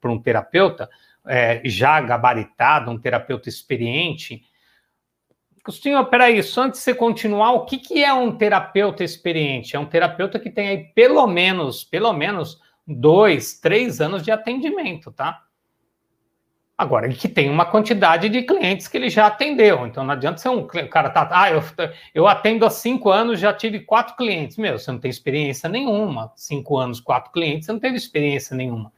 para 0.00 0.10
um 0.12 0.20
terapeuta, 0.20 0.88
é, 1.26 1.60
já 1.64 2.00
gabaritado, 2.00 2.90
um 2.90 2.98
terapeuta 2.98 3.48
experiente, 3.48 4.42
Costinho, 5.66 6.04
peraí, 6.06 6.40
só 6.44 6.62
antes 6.62 6.78
de 6.78 6.84
você 6.84 6.94
continuar, 6.94 7.50
o 7.50 7.64
que, 7.64 7.78
que 7.78 8.04
é 8.04 8.14
um 8.14 8.30
terapeuta 8.30 9.02
experiente? 9.02 9.74
É 9.74 9.78
um 9.80 9.84
terapeuta 9.84 10.38
que 10.38 10.48
tem 10.48 10.68
aí 10.68 10.84
pelo 10.94 11.26
menos, 11.26 11.82
pelo 11.82 12.12
menos 12.12 12.60
dois, 12.86 13.58
três 13.58 14.00
anos 14.00 14.22
de 14.22 14.30
atendimento, 14.30 15.10
tá? 15.10 15.42
Agora, 16.78 17.08
que 17.08 17.26
tem 17.26 17.48
uma 17.48 17.64
quantidade 17.64 18.28
de 18.28 18.42
clientes 18.42 18.86
que 18.86 18.98
ele 18.98 19.08
já 19.08 19.26
atendeu. 19.26 19.86
Então, 19.86 20.04
não 20.04 20.12
adianta 20.12 20.36
ser 20.36 20.50
um 20.50 20.66
cara 20.66 21.08
tá. 21.08 21.26
Ah, 21.32 21.50
eu, 21.50 21.62
eu 22.14 22.28
atendo 22.28 22.66
há 22.66 22.70
cinco 22.70 23.10
anos, 23.10 23.40
já 23.40 23.52
tive 23.52 23.80
quatro 23.80 24.14
clientes. 24.14 24.58
Meu, 24.58 24.78
você 24.78 24.92
não 24.92 24.98
tem 24.98 25.10
experiência 25.10 25.70
nenhuma. 25.70 26.30
Cinco 26.36 26.76
anos, 26.76 27.00
quatro 27.00 27.32
clientes, 27.32 27.64
você 27.64 27.72
não 27.72 27.80
teve 27.80 27.96
experiência 27.96 28.54
nenhuma. 28.54 28.92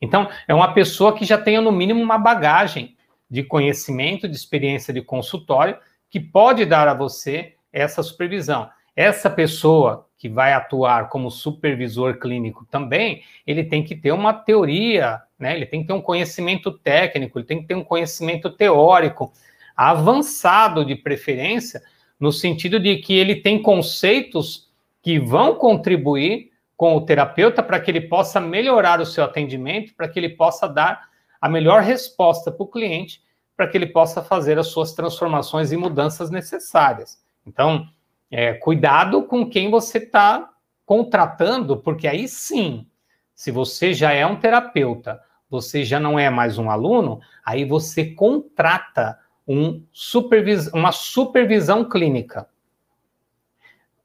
Então, 0.00 0.28
é 0.46 0.54
uma 0.54 0.72
pessoa 0.72 1.14
que 1.14 1.26
já 1.26 1.36
tenha, 1.36 1.60
no 1.60 1.70
mínimo, 1.70 2.02
uma 2.02 2.16
bagagem 2.16 2.96
de 3.30 3.42
conhecimento, 3.42 4.26
de 4.26 4.34
experiência 4.34 4.94
de 4.94 5.02
consultório, 5.02 5.76
que 6.08 6.18
pode 6.18 6.64
dar 6.64 6.88
a 6.88 6.94
você 6.94 7.56
essa 7.70 8.02
supervisão. 8.02 8.70
Essa 8.98 9.30
pessoa 9.30 10.08
que 10.18 10.28
vai 10.28 10.52
atuar 10.52 11.08
como 11.08 11.30
supervisor 11.30 12.18
clínico 12.18 12.66
também, 12.68 13.22
ele 13.46 13.62
tem 13.62 13.84
que 13.84 13.94
ter 13.94 14.10
uma 14.10 14.34
teoria, 14.34 15.22
né? 15.38 15.54
Ele 15.54 15.66
tem 15.66 15.82
que 15.82 15.86
ter 15.86 15.92
um 15.92 16.02
conhecimento 16.02 16.72
técnico, 16.72 17.38
ele 17.38 17.46
tem 17.46 17.60
que 17.60 17.68
ter 17.68 17.76
um 17.76 17.84
conhecimento 17.84 18.50
teórico 18.50 19.32
avançado 19.76 20.84
de 20.84 20.96
preferência, 20.96 21.80
no 22.18 22.32
sentido 22.32 22.80
de 22.80 22.96
que 22.96 23.16
ele 23.16 23.36
tem 23.36 23.62
conceitos 23.62 24.68
que 25.00 25.16
vão 25.16 25.54
contribuir 25.54 26.50
com 26.76 26.96
o 26.96 27.00
terapeuta 27.02 27.62
para 27.62 27.78
que 27.78 27.92
ele 27.92 28.00
possa 28.00 28.40
melhorar 28.40 29.00
o 29.00 29.06
seu 29.06 29.22
atendimento, 29.22 29.94
para 29.94 30.08
que 30.08 30.18
ele 30.18 30.30
possa 30.30 30.66
dar 30.66 31.08
a 31.40 31.48
melhor 31.48 31.82
resposta 31.82 32.50
para 32.50 32.64
o 32.64 32.66
cliente, 32.66 33.22
para 33.56 33.68
que 33.68 33.78
ele 33.78 33.86
possa 33.86 34.24
fazer 34.24 34.58
as 34.58 34.66
suas 34.66 34.92
transformações 34.92 35.70
e 35.70 35.76
mudanças 35.76 36.32
necessárias. 36.32 37.22
Então, 37.46 37.86
é, 38.30 38.52
cuidado 38.52 39.22
com 39.22 39.48
quem 39.48 39.70
você 39.70 39.98
está 39.98 40.50
contratando, 40.84 41.76
porque 41.76 42.06
aí 42.06 42.26
sim, 42.28 42.86
se 43.34 43.50
você 43.50 43.92
já 43.92 44.12
é 44.12 44.26
um 44.26 44.36
terapeuta, 44.36 45.20
você 45.50 45.84
já 45.84 45.98
não 45.98 46.18
é 46.18 46.28
mais 46.28 46.58
um 46.58 46.70
aluno, 46.70 47.20
aí 47.44 47.64
você 47.64 48.04
contrata 48.04 49.18
um 49.46 49.82
supervis 49.92 50.66
uma 50.68 50.92
supervisão 50.92 51.88
clínica. 51.88 52.48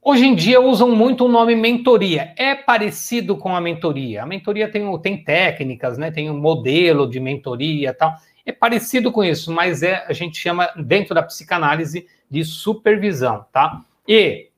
Hoje 0.02 0.26
em 0.26 0.36
dia 0.36 0.60
usam 0.60 0.94
muito 0.94 1.26
o 1.26 1.30
nome 1.30 1.56
mentoria. 1.56 2.34
É 2.38 2.54
parecido 2.54 3.38
com 3.38 3.56
a 3.56 3.62
mentoria. 3.62 4.24
A 4.24 4.26
mentoria 4.26 4.70
tem, 4.70 5.00
tem 5.00 5.24
técnicas, 5.24 5.98
né? 5.98 6.12
Tem 6.12 6.30
um 6.30 6.38
modelo 6.38 7.10
de 7.10 7.22
mentoria 7.22 7.94
tal. 7.94 8.14
É 8.46 8.52
parecido 8.52 9.14
com 9.14 9.24
isso, 9.24 9.50
mas 9.52 9.82
é 9.82 10.06
a 10.06 10.12
gente 10.12 10.38
chama 10.38 10.70
dentro 10.76 11.16
da 11.16 11.24
psicanálise 11.24 12.06
de 12.30 12.44
supervisão, 12.44 13.46
tá? 13.54 13.82
E 14.08 14.50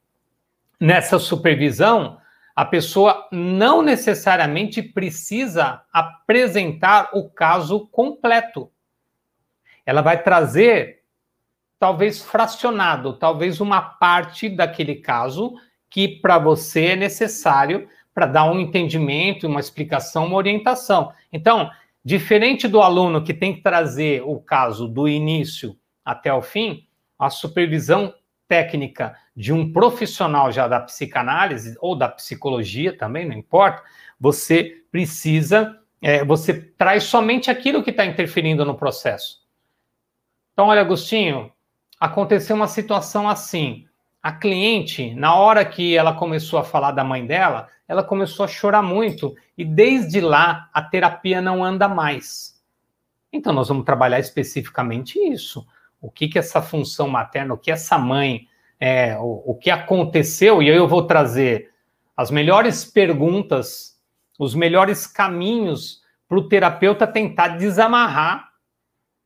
nessa 0.80 1.20
supervisão, 1.20 2.18
a 2.56 2.64
pessoa 2.64 3.28
não 3.32 3.82
necessariamente 3.82 4.82
precisa 4.82 5.84
apresentar 5.92 7.10
o 7.14 7.30
caso 7.30 7.88
completo. 7.88 8.72
Ela 9.86 10.02
vai 10.02 10.24
trazer, 10.24 11.04
talvez 11.78 12.22
fracionado, 12.22 13.14
talvez 13.14 13.60
uma 13.60 13.82
parte 13.82 14.50
daquele 14.50 14.96
caso 14.96 15.54
que 15.90 16.08
para 16.08 16.40
você 16.40 16.88
é 16.88 16.96
necessário 16.96 17.88
para 18.14 18.26
dar 18.26 18.46
um 18.46 18.60
entendimento, 18.60 19.48
uma 19.48 19.60
explicação, 19.60 20.26
uma 20.26 20.38
orientação. 20.38 21.12
Então, 21.32 21.70
diferente 22.04 22.68
do 22.68 22.82
aluno 22.82 23.22
que 23.22 23.34
tem 23.34 23.54
que 23.54 23.62
trazer 23.62 24.24
o 24.26 24.40
caso 24.40 24.88
do 24.88 25.08
início 25.08 25.78
até 26.04 26.34
o 26.34 26.42
fim, 26.42 26.88
a 27.20 27.30
supervisão 27.30 28.14
técnica 28.56 29.18
de 29.36 29.52
um 29.52 29.74
profissional 29.74 30.50
já 30.50 30.66
da 30.66 30.80
psicanálise 30.80 31.76
ou 31.82 31.94
da 31.94 32.08
psicologia 32.08 32.98
também, 32.98 33.28
não 33.28 33.36
importa, 33.36 33.84
você 34.18 34.82
precisa, 34.90 35.78
é, 36.02 36.24
você 36.24 36.54
traz 36.54 37.04
somente 37.04 37.52
aquilo 37.52 37.84
que 37.84 37.90
está 37.90 38.06
interferindo 38.06 38.64
no 38.64 38.76
processo. 38.78 39.44
Então, 40.54 40.68
olha, 40.68 40.80
Agostinho, 40.80 41.52
aconteceu 42.00 42.56
uma 42.56 42.68
situação 42.68 43.28
assim. 43.28 43.86
A 44.24 44.32
cliente, 44.32 45.14
na 45.14 45.36
hora 45.36 45.66
que 45.66 45.98
ela 45.98 46.14
começou 46.14 46.58
a 46.58 46.64
falar 46.64 46.92
da 46.92 47.04
mãe 47.04 47.26
dela, 47.26 47.68
ela 47.90 48.04
começou 48.04 48.46
a 48.46 48.48
chorar 48.48 48.82
muito 48.82 49.36
e 49.58 49.66
desde 49.66 50.22
lá 50.22 50.70
a 50.74 50.82
terapia 50.82 51.42
não 51.42 51.62
anda 51.62 51.90
mais. 51.90 52.64
Então, 53.34 53.52
nós 53.52 53.68
vamos 53.68 53.84
trabalhar 53.84 54.20
especificamente 54.20 55.20
isso 55.20 55.68
o 56.06 56.12
que 56.12 56.28
que 56.28 56.38
essa 56.38 56.62
função 56.62 57.08
materna, 57.08 57.56
o 57.56 57.58
que 57.58 57.72
essa 57.72 57.98
mãe, 57.98 58.48
é, 58.80 59.18
o, 59.18 59.44
o 59.52 59.56
que 59.56 59.72
aconteceu, 59.72 60.62
e 60.62 60.70
aí 60.70 60.78
eu 60.78 60.88
vou 60.88 61.08
trazer 61.08 61.72
as 62.16 62.30
melhores 62.30 62.86
perguntas, 62.86 64.00
os 64.38 64.54
melhores 64.54 65.08
caminhos 65.08 66.04
para 66.28 66.38
o 66.38 66.48
terapeuta 66.48 67.08
tentar 67.08 67.58
desamarrar 67.58 68.50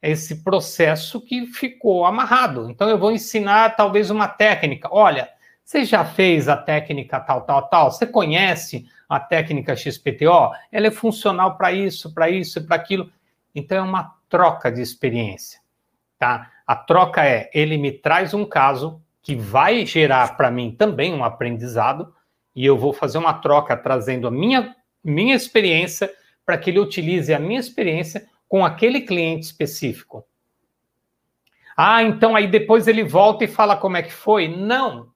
esse 0.02 0.42
processo 0.42 1.20
que 1.20 1.48
ficou 1.48 2.06
amarrado. 2.06 2.70
Então 2.70 2.90
eu 2.90 2.98
vou 2.98 3.12
ensinar 3.12 3.76
talvez 3.76 4.10
uma 4.10 4.30
técnica. 4.30 4.88
Olha, 4.90 5.30
você 5.66 5.84
já 5.84 6.06
fez 6.06 6.48
a 6.48 6.56
técnica 6.56 7.20
tal, 7.20 7.42
tal, 7.42 7.68
tal? 7.68 7.92
Você 7.92 8.08
conhece 8.08 8.88
a 9.10 9.20
técnica 9.20 9.76
XPTO? 9.76 10.52
Ela 10.72 10.88
é 10.88 10.92
funcional 10.92 11.58
para 11.58 11.74
isso, 11.74 12.14
para 12.14 12.30
isso 12.30 12.60
e 12.60 12.64
para 12.64 12.78
aquilo. 12.78 13.12
Então 13.54 13.78
é 13.78 13.82
uma 13.82 14.16
troca 14.30 14.72
de 14.72 14.82
experiência, 14.82 15.60
tá? 16.18 16.50
A 16.70 16.76
troca 16.76 17.26
é, 17.26 17.50
ele 17.52 17.80
me 17.80 17.92
traz 17.92 18.32
um 18.36 18.46
caso 18.46 19.02
que 19.24 19.36
vai 19.36 19.88
gerar 19.88 20.38
para 20.38 20.52
mim 20.52 20.70
também 20.70 21.12
um 21.12 21.24
aprendizado, 21.24 22.14
e 22.56 22.64
eu 22.64 22.78
vou 22.78 22.94
fazer 22.94 23.18
uma 23.18 23.34
troca 23.34 23.76
trazendo 23.76 24.28
a 24.28 24.32
minha, 24.32 24.76
minha 25.04 25.34
experiência 25.34 26.14
para 26.46 26.60
que 26.60 26.70
ele 26.70 26.78
utilize 26.78 27.34
a 27.34 27.40
minha 27.40 27.60
experiência 27.60 28.30
com 28.48 28.64
aquele 28.64 29.02
cliente 29.02 29.48
específico. 29.48 30.24
Ah, 31.76 32.04
então 32.04 32.36
aí 32.36 32.46
depois 32.46 32.88
ele 32.88 33.04
volta 33.04 33.46
e 33.46 33.48
fala 33.48 33.76
como 33.76 33.98
é 33.98 34.04
que 34.04 34.14
foi? 34.14 34.48
Não, 34.48 35.12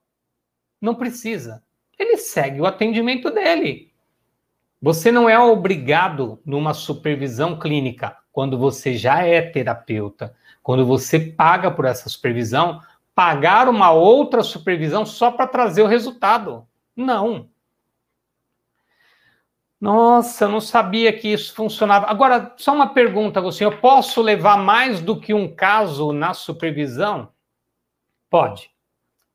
não 0.82 0.96
precisa. 0.96 1.62
Ele 2.00 2.18
segue 2.18 2.62
o 2.62 2.66
atendimento 2.66 3.30
dele. 3.30 3.94
Você 4.82 5.12
não 5.12 5.30
é 5.30 5.38
obrigado 5.38 6.42
numa 6.44 6.74
supervisão 6.74 7.60
clínica 7.60 8.18
quando 8.34 8.58
você 8.58 8.98
já 8.98 9.26
é 9.26 9.42
terapeuta 9.42 10.36
quando 10.64 10.86
você 10.86 11.20
paga 11.20 11.70
por 11.70 11.84
essa 11.84 12.08
supervisão, 12.08 12.82
pagar 13.14 13.68
uma 13.68 13.92
outra 13.92 14.42
supervisão 14.42 15.06
só 15.06 15.30
para 15.30 15.46
trazer 15.46 15.84
o 15.84 15.88
resultado. 15.88 16.66
Não. 16.96 17.50
Nossa, 19.80 20.46
eu 20.46 20.50
não 20.50 20.62
sabia 20.62 21.12
que 21.12 21.28
isso 21.28 21.54
funcionava. 21.54 22.06
Agora, 22.08 22.54
só 22.56 22.74
uma 22.74 22.94
pergunta, 22.94 23.42
você: 23.42 23.66
eu 23.66 23.78
posso 23.80 24.22
levar 24.22 24.58
mais 24.58 25.02
do 25.02 25.20
que 25.20 25.34
um 25.34 25.54
caso 25.54 26.14
na 26.14 26.34
supervisão? 26.34 27.28
Pode. 28.30 28.72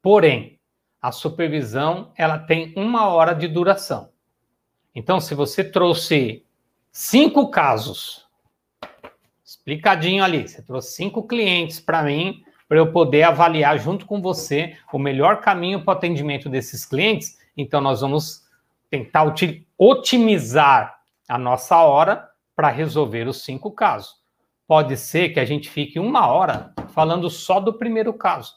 Porém, 0.00 0.58
a 1.02 1.12
supervisão 1.12 2.10
ela 2.16 2.38
tem 2.38 2.72
uma 2.74 3.08
hora 3.08 3.34
de 3.34 3.46
duração. 3.46 4.08
Então, 4.94 5.20
se 5.20 5.34
você 5.34 5.62
trouxe 5.62 6.44
cinco 6.90 7.50
casos 7.50 8.27
explicadinho 9.48 10.22
ali. 10.22 10.46
Você 10.46 10.60
trouxe 10.60 10.92
cinco 10.92 11.26
clientes 11.26 11.80
para 11.80 12.02
mim, 12.02 12.44
para 12.68 12.76
eu 12.76 12.92
poder 12.92 13.22
avaliar 13.22 13.78
junto 13.78 14.04
com 14.04 14.20
você 14.20 14.76
o 14.92 14.98
melhor 14.98 15.40
caminho 15.40 15.82
para 15.82 15.94
o 15.94 15.96
atendimento 15.96 16.50
desses 16.50 16.84
clientes. 16.84 17.38
Então, 17.56 17.80
nós 17.80 18.02
vamos 18.02 18.46
tentar 18.90 19.34
otimizar 19.78 21.00
a 21.26 21.38
nossa 21.38 21.78
hora 21.78 22.28
para 22.54 22.68
resolver 22.68 23.26
os 23.26 23.42
cinco 23.42 23.70
casos. 23.70 24.16
Pode 24.66 24.98
ser 24.98 25.30
que 25.30 25.40
a 25.40 25.46
gente 25.46 25.70
fique 25.70 25.98
uma 25.98 26.26
hora 26.26 26.74
falando 26.90 27.30
só 27.30 27.58
do 27.58 27.72
primeiro 27.72 28.12
caso. 28.12 28.52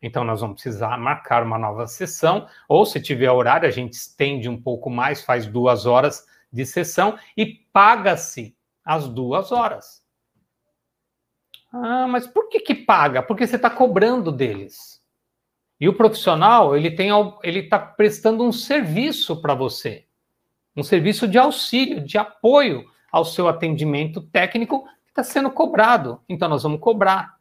Então, 0.00 0.24
nós 0.24 0.40
vamos 0.40 0.62
precisar 0.62 0.96
marcar 0.96 1.42
uma 1.42 1.58
nova 1.58 1.86
sessão, 1.86 2.46
ou 2.66 2.86
se 2.86 3.02
tiver 3.02 3.30
horário, 3.30 3.68
a 3.68 3.72
gente 3.72 3.92
estende 3.92 4.48
um 4.48 4.60
pouco 4.60 4.88
mais, 4.88 5.22
faz 5.22 5.46
duas 5.46 5.84
horas 5.84 6.24
de 6.50 6.64
sessão 6.64 7.18
e 7.36 7.44
paga-se 7.70 8.56
as 8.82 9.08
duas 9.08 9.52
horas. 9.52 10.05
Ah, 11.82 12.06
mas 12.08 12.26
por 12.26 12.48
que 12.48 12.60
que 12.60 12.74
paga? 12.74 13.22
Porque 13.22 13.46
você 13.46 13.56
está 13.56 13.68
cobrando 13.70 14.32
deles. 14.32 15.02
E 15.78 15.88
o 15.88 15.94
profissional, 15.94 16.76
ele 16.76 16.90
tem, 16.90 17.10
ele 17.42 17.60
está 17.60 17.78
prestando 17.78 18.42
um 18.42 18.52
serviço 18.52 19.40
para 19.42 19.54
você, 19.54 20.06
um 20.74 20.82
serviço 20.82 21.28
de 21.28 21.36
auxílio, 21.36 22.00
de 22.00 22.16
apoio 22.16 22.84
ao 23.12 23.24
seu 23.24 23.46
atendimento 23.46 24.22
técnico 24.22 24.84
que 25.04 25.10
está 25.10 25.22
sendo 25.22 25.50
cobrado. 25.50 26.20
Então 26.28 26.48
nós 26.48 26.62
vamos 26.62 26.80
cobrar. 26.80 27.36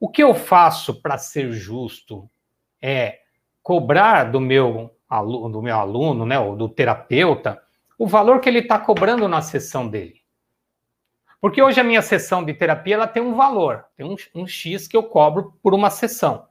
O 0.00 0.08
que 0.08 0.22
eu 0.22 0.34
faço 0.34 1.00
para 1.00 1.16
ser 1.16 1.52
justo 1.52 2.28
é 2.82 3.20
cobrar 3.62 4.24
do 4.24 4.40
meu 4.40 4.94
aluno, 5.08 5.48
do 5.48 5.62
meu 5.62 5.76
aluno, 5.76 6.26
né, 6.26 6.38
ou 6.38 6.56
do 6.56 6.68
terapeuta, 6.68 7.62
o 7.96 8.06
valor 8.06 8.40
que 8.40 8.48
ele 8.48 8.58
está 8.58 8.78
cobrando 8.78 9.28
na 9.28 9.40
sessão 9.40 9.88
dele. 9.88 10.23
Porque 11.44 11.60
hoje 11.60 11.78
a 11.78 11.84
minha 11.84 12.00
sessão 12.00 12.42
de 12.42 12.54
terapia 12.54 12.94
ela 12.94 13.06
tem 13.06 13.22
um 13.22 13.34
valor, 13.34 13.84
tem 13.98 14.06
um, 14.06 14.16
um 14.34 14.46
X 14.46 14.88
que 14.88 14.96
eu 14.96 15.02
cobro 15.02 15.52
por 15.62 15.74
uma 15.74 15.90
sessão. 15.90 16.46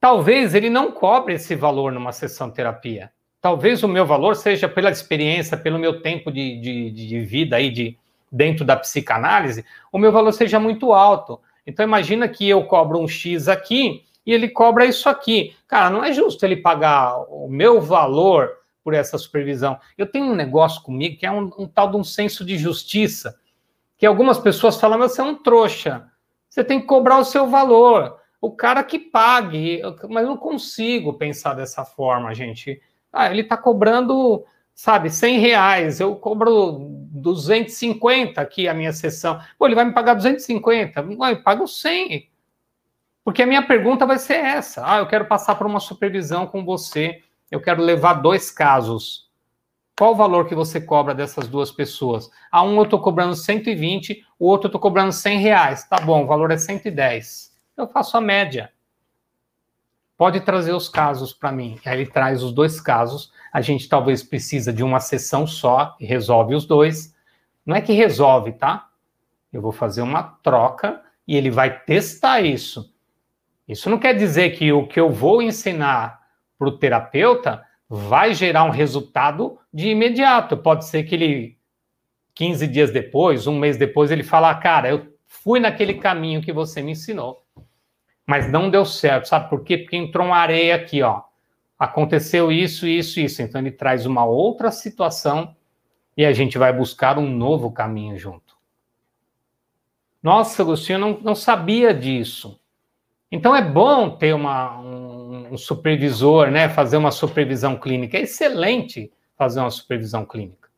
Talvez 0.00 0.54
ele 0.54 0.70
não 0.70 0.90
cobre 0.90 1.34
esse 1.34 1.54
valor 1.54 1.92
numa 1.92 2.10
sessão 2.10 2.48
de 2.48 2.54
terapia. 2.54 3.12
Talvez 3.38 3.82
o 3.82 3.86
meu 3.86 4.06
valor 4.06 4.34
seja 4.34 4.66
pela 4.66 4.90
experiência, 4.90 5.58
pelo 5.58 5.78
meu 5.78 6.00
tempo 6.00 6.32
de, 6.32 6.58
de, 6.58 6.90
de 6.90 7.20
vida 7.20 7.56
aí 7.56 7.70
de, 7.70 7.98
dentro 8.32 8.64
da 8.64 8.74
psicanálise, 8.76 9.62
o 9.92 9.98
meu 9.98 10.10
valor 10.10 10.32
seja 10.32 10.58
muito 10.58 10.94
alto. 10.94 11.38
Então 11.66 11.84
imagina 11.84 12.26
que 12.28 12.48
eu 12.48 12.64
cobro 12.64 12.98
um 12.98 13.06
X 13.06 13.46
aqui 13.46 14.06
e 14.24 14.32
ele 14.32 14.48
cobra 14.48 14.86
isso 14.86 15.06
aqui. 15.06 15.54
Cara, 15.66 15.90
não 15.90 16.02
é 16.02 16.14
justo 16.14 16.46
ele 16.46 16.56
pagar 16.56 17.18
o 17.28 17.46
meu 17.46 17.78
valor 17.78 18.57
por 18.88 18.94
essa 18.94 19.18
supervisão. 19.18 19.78
Eu 19.98 20.06
tenho 20.06 20.24
um 20.24 20.34
negócio 20.34 20.82
comigo 20.82 21.18
que 21.18 21.26
é 21.26 21.30
um, 21.30 21.50
um 21.58 21.68
tal 21.68 21.90
de 21.90 21.98
um 21.98 22.02
senso 22.02 22.42
de 22.42 22.56
justiça, 22.56 23.38
que 23.98 24.06
algumas 24.06 24.38
pessoas 24.38 24.80
falam, 24.80 24.98
mas 24.98 25.12
você 25.12 25.20
é 25.20 25.24
um 25.24 25.34
trouxa, 25.34 26.10
você 26.48 26.64
tem 26.64 26.80
que 26.80 26.86
cobrar 26.86 27.18
o 27.18 27.24
seu 27.24 27.46
valor, 27.50 28.18
o 28.40 28.50
cara 28.50 28.82
que 28.82 28.98
pague, 28.98 29.82
mas 30.08 30.22
eu 30.22 30.30
não 30.30 30.38
consigo 30.38 31.12
pensar 31.12 31.52
dessa 31.52 31.84
forma, 31.84 32.34
gente. 32.34 32.80
Ah, 33.12 33.30
ele 33.30 33.42
está 33.42 33.58
cobrando, 33.58 34.42
sabe, 34.74 35.10
100 35.10 35.38
reais, 35.38 36.00
eu 36.00 36.16
cobro 36.16 36.78
250 37.10 38.40
aqui 38.40 38.66
a 38.66 38.72
minha 38.72 38.94
sessão. 38.94 39.38
Pô, 39.58 39.66
ele 39.66 39.74
vai 39.74 39.84
me 39.84 39.92
pagar 39.92 40.14
250, 40.14 41.02
Ué, 41.18 41.32
eu 41.32 41.42
pago 41.42 41.66
100. 41.66 42.26
Porque 43.22 43.42
a 43.42 43.46
minha 43.46 43.66
pergunta 43.66 44.06
vai 44.06 44.18
ser 44.18 44.36
essa. 44.36 44.82
Ah, 44.90 45.00
eu 45.00 45.06
quero 45.06 45.26
passar 45.26 45.56
por 45.56 45.66
uma 45.66 45.78
supervisão 45.78 46.46
com 46.46 46.64
você 46.64 47.22
eu 47.50 47.60
quero 47.60 47.82
levar 47.82 48.14
dois 48.14 48.50
casos. 48.50 49.28
Qual 49.98 50.12
o 50.12 50.16
valor 50.16 50.46
que 50.46 50.54
você 50.54 50.80
cobra 50.80 51.14
dessas 51.14 51.48
duas 51.48 51.72
pessoas? 51.72 52.30
A 52.52 52.62
um 52.62 52.76
eu 52.76 52.84
estou 52.84 53.00
cobrando 53.00 53.34
120, 53.34 54.24
o 54.38 54.46
outro 54.46 54.66
eu 54.66 54.68
estou 54.68 54.80
cobrando 54.80 55.12
100 55.12 55.38
reais. 55.38 55.84
Tá 55.88 55.98
bom, 56.00 56.22
o 56.22 56.26
valor 56.26 56.50
é 56.52 56.56
110. 56.56 57.52
Eu 57.76 57.88
faço 57.88 58.16
a 58.16 58.20
média. 58.20 58.72
pode 60.16 60.40
trazer 60.40 60.72
os 60.72 60.88
casos 60.88 61.32
para 61.32 61.52
mim. 61.52 61.78
Aí 61.84 62.00
ele 62.00 62.10
traz 62.10 62.42
os 62.42 62.52
dois 62.52 62.80
casos. 62.80 63.32
A 63.52 63.60
gente 63.60 63.88
talvez 63.88 64.22
precisa 64.22 64.72
de 64.72 64.82
uma 64.82 65.00
sessão 65.00 65.46
só 65.46 65.96
e 65.98 66.06
resolve 66.06 66.54
os 66.54 66.66
dois. 66.66 67.14
Não 67.64 67.74
é 67.74 67.80
que 67.80 67.92
resolve, 67.92 68.52
tá? 68.52 68.88
Eu 69.52 69.62
vou 69.62 69.72
fazer 69.72 70.02
uma 70.02 70.22
troca 70.22 71.02
e 71.26 71.36
ele 71.36 71.50
vai 71.50 71.80
testar 71.80 72.40
isso. 72.40 72.92
Isso 73.66 73.88
não 73.90 73.98
quer 73.98 74.14
dizer 74.14 74.50
que 74.50 74.72
o 74.72 74.86
que 74.86 74.98
eu 74.98 75.10
vou 75.10 75.42
ensinar 75.42 76.17
para 76.58 76.68
o 76.68 76.78
terapeuta 76.78 77.64
vai 77.88 78.34
gerar 78.34 78.64
um 78.64 78.70
resultado 78.70 79.58
de 79.72 79.88
imediato. 79.88 80.56
Pode 80.56 80.84
ser 80.86 81.04
que 81.04 81.14
ele, 81.14 81.58
15 82.34 82.66
dias 82.66 82.90
depois, 82.90 83.46
um 83.46 83.58
mês 83.58 83.76
depois, 83.76 84.10
ele 84.10 84.22
fala, 84.22 84.54
cara, 84.54 84.88
eu 84.88 85.06
fui 85.26 85.60
naquele 85.60 85.94
caminho 85.94 86.42
que 86.42 86.52
você 86.52 86.82
me 86.82 86.92
ensinou, 86.92 87.44
mas 88.26 88.50
não 88.50 88.68
deu 88.68 88.84
certo. 88.84 89.28
Sabe 89.28 89.48
por 89.48 89.62
quê? 89.62 89.78
Porque 89.78 89.96
entrou 89.96 90.26
uma 90.26 90.36
areia 90.36 90.74
aqui, 90.74 91.02
ó. 91.02 91.22
Aconteceu 91.78 92.50
isso, 92.50 92.86
isso, 92.86 93.20
isso. 93.20 93.40
Então 93.40 93.60
ele 93.60 93.70
traz 93.70 94.04
uma 94.04 94.24
outra 94.24 94.70
situação 94.72 95.54
e 96.16 96.26
a 96.26 96.32
gente 96.32 96.58
vai 96.58 96.72
buscar 96.72 97.18
um 97.18 97.30
novo 97.30 97.70
caminho 97.70 98.18
junto. 98.18 98.58
Nossa, 100.20 100.62
Agostinho, 100.62 100.96
eu 100.96 101.00
não, 101.00 101.20
não 101.20 101.34
sabia 101.34 101.94
disso. 101.94 102.60
Então 103.30 103.54
é 103.54 103.62
bom 103.62 104.10
ter 104.10 104.34
uma, 104.34 104.80
um, 104.80 105.07
um, 105.50 105.56
supervisor, 105.56 106.50
né? 106.50 106.68
Fazer 106.68 106.96
uma 106.96 107.10
supervisão 107.10 107.76
clínica. 107.76 108.18
É 108.18 108.22
excelente 108.22 109.12
fazer 109.36 109.60
uma 109.60 109.70
supervisão 109.70 110.24
clínica. 110.24 110.68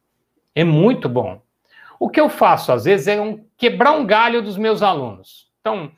É 0.54 0.64
muito 0.64 1.08
bom. 1.08 1.40
O 1.98 2.08
que 2.08 2.20
eu 2.20 2.28
faço, 2.28 2.72
às 2.72 2.84
vezes, 2.84 3.08
é 3.08 3.20
um, 3.20 3.44
quebrar 3.56 3.92
um 3.92 4.06
galho 4.06 4.42
dos 4.42 4.56
meus 4.56 4.82
alunos. 4.82 5.48
Então, 5.60 5.90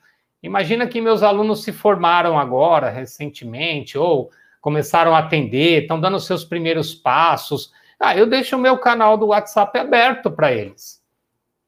imagina 0.43 0.87
que 0.87 1.01
meus 1.01 1.23
alunos 1.23 1.63
se 1.63 1.73
formaram 1.73 2.39
agora, 2.39 2.89
recentemente, 2.89 3.99
ou 3.99 4.31
começaram 4.61 5.15
a 5.15 5.19
atender, 5.19 5.83
estão 5.83 6.01
dando 6.01 6.21
seus 6.21 6.45
primeiros 6.45 6.95
passos. 6.95 7.73
Ah, 7.99 8.17
eu 8.17 8.27
deixo 8.27 8.57
o 8.57 8.61
meu 8.61 8.79
canal 8.79 9.19
do 9.19 9.27
WhatsApp 9.27 9.77
aberto 9.79 10.31
para 10.31 10.53
eles. 10.53 11.02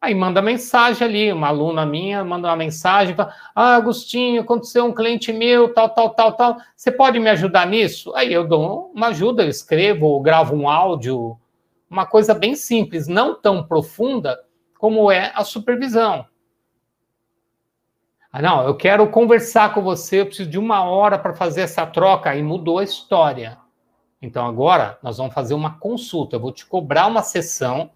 Aí 0.05 0.15
manda 0.15 0.43
mensagem 0.43 1.09
ali, 1.09 1.33
uma 1.33 1.49
aluna 1.49 1.87
minha 1.87 2.23
manda 2.23 2.49
uma 2.49 2.57
mensagem, 2.57 3.15
fala, 3.15 3.35
ah, 3.55 3.77
Agostinho, 3.77 4.43
aconteceu 4.43 4.85
um 4.85 4.93
cliente 4.93 5.33
meu, 5.33 5.73
tal, 5.73 5.89
tal, 5.89 6.11
tal, 6.11 6.33
tal, 6.35 6.57
você 6.77 6.93
pode 6.93 7.19
me 7.19 7.31
ajudar 7.31 7.67
nisso? 7.67 8.15
Aí 8.15 8.31
eu 8.31 8.47
dou 8.47 8.93
uma 8.95 9.07
ajuda, 9.07 9.43
eu 9.43 9.49
escrevo, 9.49 10.21
gravo 10.21 10.55
um 10.55 10.69
áudio, 10.69 11.39
uma 11.89 12.05
coisa 12.05 12.35
bem 12.35 12.55
simples, 12.55 13.09
não 13.09 13.35
tão 13.35 13.65
profunda 13.65 14.39
como 14.79 15.11
é 15.11 15.33
a 15.35 15.43
supervisão. 15.43 16.27
Ah, 18.31 18.43
não, 18.43 18.63
eu 18.67 18.77
quero 18.77 19.09
conversar 19.09 19.73
com 19.73 19.81
você, 19.81 20.21
eu 20.21 20.27
preciso 20.27 20.51
de 20.51 20.59
uma 20.59 20.85
hora 20.85 21.19
para 21.19 21.33
fazer 21.33 21.63
essa 21.63 21.87
troca, 21.87 22.29
aí 22.29 22.43
mudou 22.43 22.79
a 22.79 22.85
história. 22.85 23.57
Então 24.21 24.47
agora 24.47 24.99
nós 25.03 25.17
vamos 25.17 25.33
fazer 25.33 25.55
uma 25.55 25.79
consulta, 25.79 26.37
eu 26.37 26.41
vou 26.41 26.53
te 26.53 26.67
cobrar 26.67 27.07
uma 27.07 27.23
sessão 27.23 27.91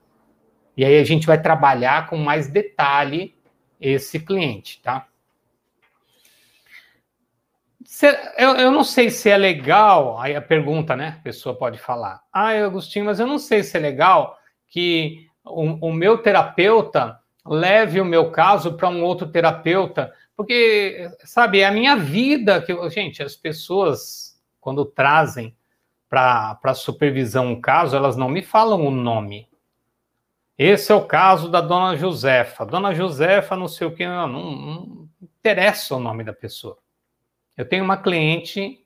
e 0.78 0.84
aí 0.84 1.00
a 1.00 1.04
gente 1.04 1.26
vai 1.26 1.42
trabalhar 1.42 2.08
com 2.08 2.16
mais 2.16 2.46
detalhe 2.46 3.34
esse 3.80 4.20
cliente, 4.20 4.80
tá? 4.80 5.08
Eu, 8.36 8.70
não 8.70 8.84
sei 8.84 9.10
se 9.10 9.28
é 9.28 9.36
legal, 9.36 10.20
aí 10.20 10.36
a 10.36 10.40
pergunta, 10.40 10.94
né? 10.94 11.16
A 11.18 11.22
pessoa 11.22 11.56
pode 11.56 11.80
falar. 11.80 12.22
Ah, 12.32 12.50
Agostinho, 12.50 13.06
mas 13.06 13.18
eu 13.18 13.26
não 13.26 13.40
sei 13.40 13.64
se 13.64 13.76
é 13.76 13.80
legal 13.80 14.38
que 14.68 15.26
o, 15.44 15.88
o 15.88 15.92
meu 15.92 16.18
terapeuta 16.18 17.18
leve 17.44 18.00
o 18.00 18.04
meu 18.04 18.30
caso 18.30 18.76
para 18.76 18.88
um 18.88 19.02
outro 19.02 19.26
terapeuta, 19.26 20.14
porque, 20.36 21.10
sabe, 21.24 21.58
é 21.58 21.66
a 21.66 21.72
minha 21.72 21.96
vida 21.96 22.62
que. 22.62 22.72
Gente, 22.88 23.20
as 23.20 23.34
pessoas, 23.34 24.40
quando 24.60 24.84
trazem 24.84 25.56
para 26.08 26.72
supervisão 26.72 27.48
um 27.48 27.60
caso, 27.60 27.96
elas 27.96 28.16
não 28.16 28.28
me 28.28 28.42
falam 28.42 28.86
o 28.86 28.92
nome. 28.92 29.48
Esse 30.58 30.90
é 30.90 30.94
o 30.94 31.06
caso 31.06 31.48
da 31.48 31.60
dona 31.60 31.96
Josefa. 31.96 32.66
Dona 32.66 32.92
Josefa, 32.92 33.56
não 33.56 33.68
sei 33.68 33.86
o 33.86 33.94
que, 33.94 34.04
não, 34.04 34.26
não, 34.26 35.08
interessa 35.20 35.94
o 35.94 36.00
nome 36.00 36.24
da 36.24 36.32
pessoa. 36.32 36.76
Eu 37.56 37.64
tenho 37.64 37.84
uma 37.84 37.96
cliente, 37.96 38.84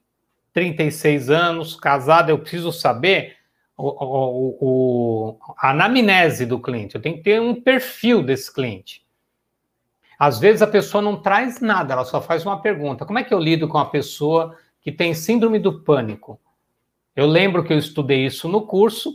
36 0.53 1.31
anos, 1.31 1.75
casada, 1.75 2.31
eu 2.31 2.39
preciso 2.39 2.71
saber 2.71 3.37
o, 3.75 3.89
o, 3.89 4.59
o, 4.61 5.39
a 5.57 5.71
anamnese 5.71 6.45
do 6.45 6.61
cliente, 6.61 6.95
eu 6.95 7.01
tenho 7.01 7.17
que 7.17 7.23
ter 7.23 7.41
um 7.41 7.59
perfil 7.59 8.23
desse 8.23 8.53
cliente. 8.53 9.03
Às 10.19 10.39
vezes 10.39 10.61
a 10.61 10.67
pessoa 10.67 11.01
não 11.03 11.21
traz 11.23 11.61
nada, 11.61 11.95
ela 11.95 12.05
só 12.05 12.21
faz 12.21 12.45
uma 12.45 12.61
pergunta. 12.61 13.07
Como 13.07 13.19
é 13.19 13.25
que 13.25 13.33
eu 13.33 13.41
lido 13.41 13.67
com 13.67 13.79
a 13.79 13.87
pessoa 13.87 14.57
que 14.83 14.93
tem 14.93 15.15
síndrome 15.15 15.59
do 15.59 15.81
pânico? 15.81 16.39
Eu 17.17 17.27
lembro 17.27 17.65
que 17.65 17.73
eu 17.73 17.79
estudei 17.79 18.27
isso 18.27 18.47
no 18.47 18.67
curso, 18.67 19.11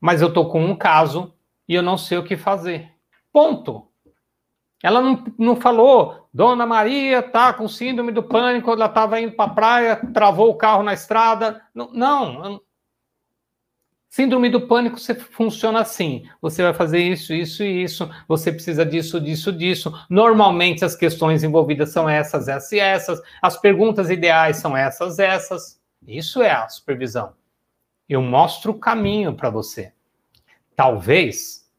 mas 0.00 0.22
eu 0.22 0.28
estou 0.28 0.48
com 0.48 0.64
um 0.64 0.74
caso 0.74 1.34
e 1.70 1.74
eu 1.76 1.84
não 1.84 1.96
sei 1.96 2.18
o 2.18 2.24
que 2.24 2.36
fazer. 2.36 2.90
Ponto. 3.32 3.86
Ela 4.82 5.00
não, 5.00 5.24
não 5.38 5.54
falou, 5.54 6.28
Dona 6.34 6.66
Maria 6.66 7.22
tá 7.22 7.52
com 7.52 7.68
síndrome 7.68 8.10
do 8.10 8.24
pânico, 8.24 8.72
ela 8.72 8.86
estava 8.86 9.20
indo 9.20 9.36
para 9.36 9.44
a 9.44 9.54
praia, 9.54 9.96
travou 10.12 10.50
o 10.50 10.56
carro 10.56 10.82
na 10.82 10.92
estrada. 10.92 11.62
Não, 11.72 11.92
não. 11.92 12.60
Síndrome 14.08 14.50
do 14.50 14.66
pânico 14.66 14.98
você 14.98 15.14
funciona 15.14 15.78
assim. 15.78 16.24
Você 16.42 16.60
vai 16.60 16.74
fazer 16.74 16.98
isso, 17.04 17.32
isso 17.32 17.62
e 17.62 17.84
isso. 17.84 18.10
Você 18.26 18.50
precisa 18.50 18.84
disso, 18.84 19.20
disso, 19.20 19.52
disso. 19.52 19.94
Normalmente 20.10 20.84
as 20.84 20.96
questões 20.96 21.44
envolvidas 21.44 21.92
são 21.92 22.08
essas, 22.08 22.48
essas 22.48 22.72
e 22.72 22.80
essas. 22.80 23.22
As 23.40 23.56
perguntas 23.56 24.10
ideais 24.10 24.56
são 24.56 24.76
essas, 24.76 25.20
essas. 25.20 25.80
Isso 26.04 26.42
é 26.42 26.50
a 26.50 26.68
supervisão. 26.68 27.32
Eu 28.08 28.20
mostro 28.22 28.72
o 28.72 28.78
caminho 28.80 29.34
para 29.34 29.50
você. 29.50 29.92
Talvez 30.80 31.70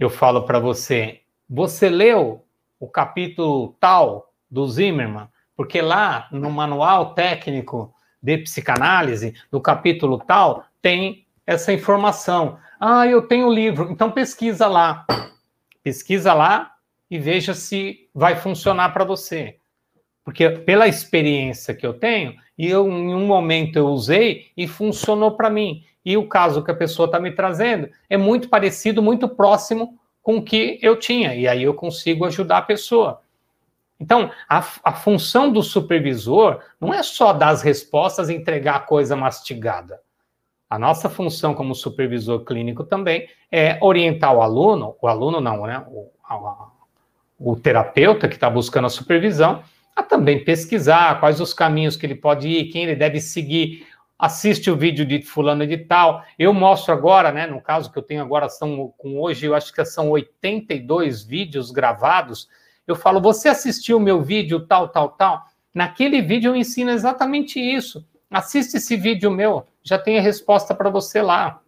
eu 0.00 0.10
falo 0.10 0.42
para 0.42 0.58
você, 0.58 1.20
você 1.48 1.88
leu 1.88 2.44
o 2.80 2.88
capítulo 2.88 3.76
tal 3.78 4.32
do 4.50 4.66
Zimmermann? 4.66 5.28
Porque 5.56 5.80
lá 5.80 6.26
no 6.32 6.50
manual 6.50 7.14
técnico 7.14 7.94
de 8.20 8.38
psicanálise, 8.38 9.32
no 9.52 9.60
capítulo 9.60 10.18
tal, 10.18 10.64
tem 10.82 11.24
essa 11.46 11.72
informação. 11.72 12.58
Ah, 12.80 13.06
eu 13.06 13.28
tenho 13.28 13.46
o 13.46 13.54
livro, 13.54 13.92
então 13.92 14.10
pesquisa 14.10 14.66
lá. 14.66 15.06
Pesquisa 15.80 16.34
lá 16.34 16.74
e 17.08 17.20
veja 17.20 17.54
se 17.54 18.08
vai 18.12 18.34
funcionar 18.34 18.92
para 18.92 19.04
você. 19.04 19.58
Porque 20.24 20.50
pela 20.50 20.88
experiência 20.88 21.76
que 21.76 21.86
eu 21.86 21.94
tenho, 21.94 22.34
e 22.58 22.66
eu 22.66 22.88
em 22.88 23.14
um 23.14 23.24
momento 23.24 23.76
eu 23.76 23.86
usei 23.86 24.50
e 24.56 24.66
funcionou 24.66 25.36
para 25.36 25.48
mim. 25.48 25.84
E 26.04 26.16
o 26.16 26.28
caso 26.28 26.62
que 26.62 26.70
a 26.70 26.74
pessoa 26.74 27.06
está 27.06 27.20
me 27.20 27.30
trazendo 27.30 27.88
é 28.08 28.16
muito 28.16 28.48
parecido, 28.48 29.02
muito 29.02 29.28
próximo 29.28 29.98
com 30.22 30.36
o 30.36 30.42
que 30.42 30.78
eu 30.80 30.96
tinha, 30.98 31.34
e 31.34 31.48
aí 31.48 31.62
eu 31.64 31.74
consigo 31.74 32.24
ajudar 32.24 32.58
a 32.58 32.62
pessoa. 32.62 33.20
Então, 33.98 34.30
a, 34.48 34.58
a 34.82 34.92
função 34.92 35.52
do 35.52 35.62
supervisor 35.62 36.60
não 36.80 36.92
é 36.92 37.02
só 37.02 37.32
dar 37.32 37.50
as 37.50 37.62
respostas 37.62 38.28
e 38.28 38.34
entregar 38.34 38.76
a 38.76 38.80
coisa 38.80 39.14
mastigada. 39.14 40.00
A 40.68 40.78
nossa 40.78 41.08
função 41.08 41.54
como 41.54 41.74
supervisor 41.74 42.44
clínico 42.44 42.82
também 42.82 43.28
é 43.50 43.78
orientar 43.80 44.34
o 44.34 44.42
aluno, 44.42 44.96
o 45.00 45.06
aluno 45.06 45.40
não, 45.40 45.66
né? 45.66 45.84
O, 45.86 46.10
a, 46.24 46.68
o 47.38 47.54
terapeuta 47.54 48.26
que 48.26 48.34
está 48.34 48.48
buscando 48.48 48.86
a 48.86 48.90
supervisão, 48.90 49.62
a 49.94 50.02
também 50.02 50.44
pesquisar 50.44 51.20
quais 51.20 51.40
os 51.40 51.52
caminhos 51.52 51.96
que 51.96 52.06
ele 52.06 52.14
pode 52.14 52.48
ir, 52.48 52.72
quem 52.72 52.84
ele 52.84 52.96
deve 52.96 53.20
seguir, 53.20 53.86
assiste 54.22 54.70
o 54.70 54.76
vídeo 54.76 55.04
de 55.04 55.20
fulano 55.20 55.66
de 55.66 55.76
tal. 55.76 56.22
Eu 56.38 56.54
mostro 56.54 56.94
agora, 56.94 57.32
né, 57.32 57.44
no 57.44 57.60
caso 57.60 57.90
que 57.90 57.98
eu 57.98 58.02
tenho 58.04 58.22
agora, 58.22 58.48
são 58.48 58.94
com 58.96 59.20
hoje, 59.20 59.46
eu 59.46 59.52
acho 59.52 59.72
que 59.72 59.84
são 59.84 60.10
82 60.10 61.24
vídeos 61.24 61.72
gravados. 61.72 62.48
Eu 62.86 62.94
falo, 62.94 63.20
você 63.20 63.48
assistiu 63.48 63.96
o 63.96 64.00
meu 64.00 64.22
vídeo 64.22 64.60
tal, 64.60 64.88
tal, 64.90 65.08
tal? 65.08 65.44
Naquele 65.74 66.22
vídeo 66.22 66.52
eu 66.52 66.56
ensino 66.56 66.92
exatamente 66.92 67.58
isso. 67.58 68.06
Assiste 68.30 68.76
esse 68.76 68.96
vídeo 68.96 69.28
meu, 69.28 69.66
já 69.82 69.98
tem 69.98 70.16
a 70.20 70.22
resposta 70.22 70.72
para 70.72 70.88
você 70.88 71.20
lá. 71.20 71.60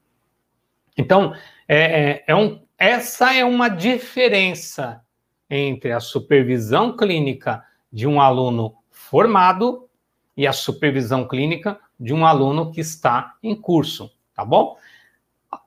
Então, 0.97 1.35
é, 1.67 1.79
é, 1.79 2.25
é 2.29 2.37
um, 2.37 2.63
essa 2.79 3.35
é 3.35 3.45
uma 3.45 3.69
diferença 3.69 5.03
entre 5.51 5.91
a 5.91 5.99
supervisão 5.99 6.97
clínica 6.97 7.65
de 7.93 8.07
um 8.07 8.21
aluno 8.21 8.77
formado 8.93 9.89
e 10.37 10.47
a 10.47 10.53
supervisão 10.53 11.27
clínica 11.27 11.81
de 11.99 12.13
um 12.13 12.27
aluno 12.27 12.71
que 12.71 12.81
está 12.81 13.35
em 13.43 13.55
curso, 13.55 14.11
tá 14.35 14.45
bom? 14.45 14.77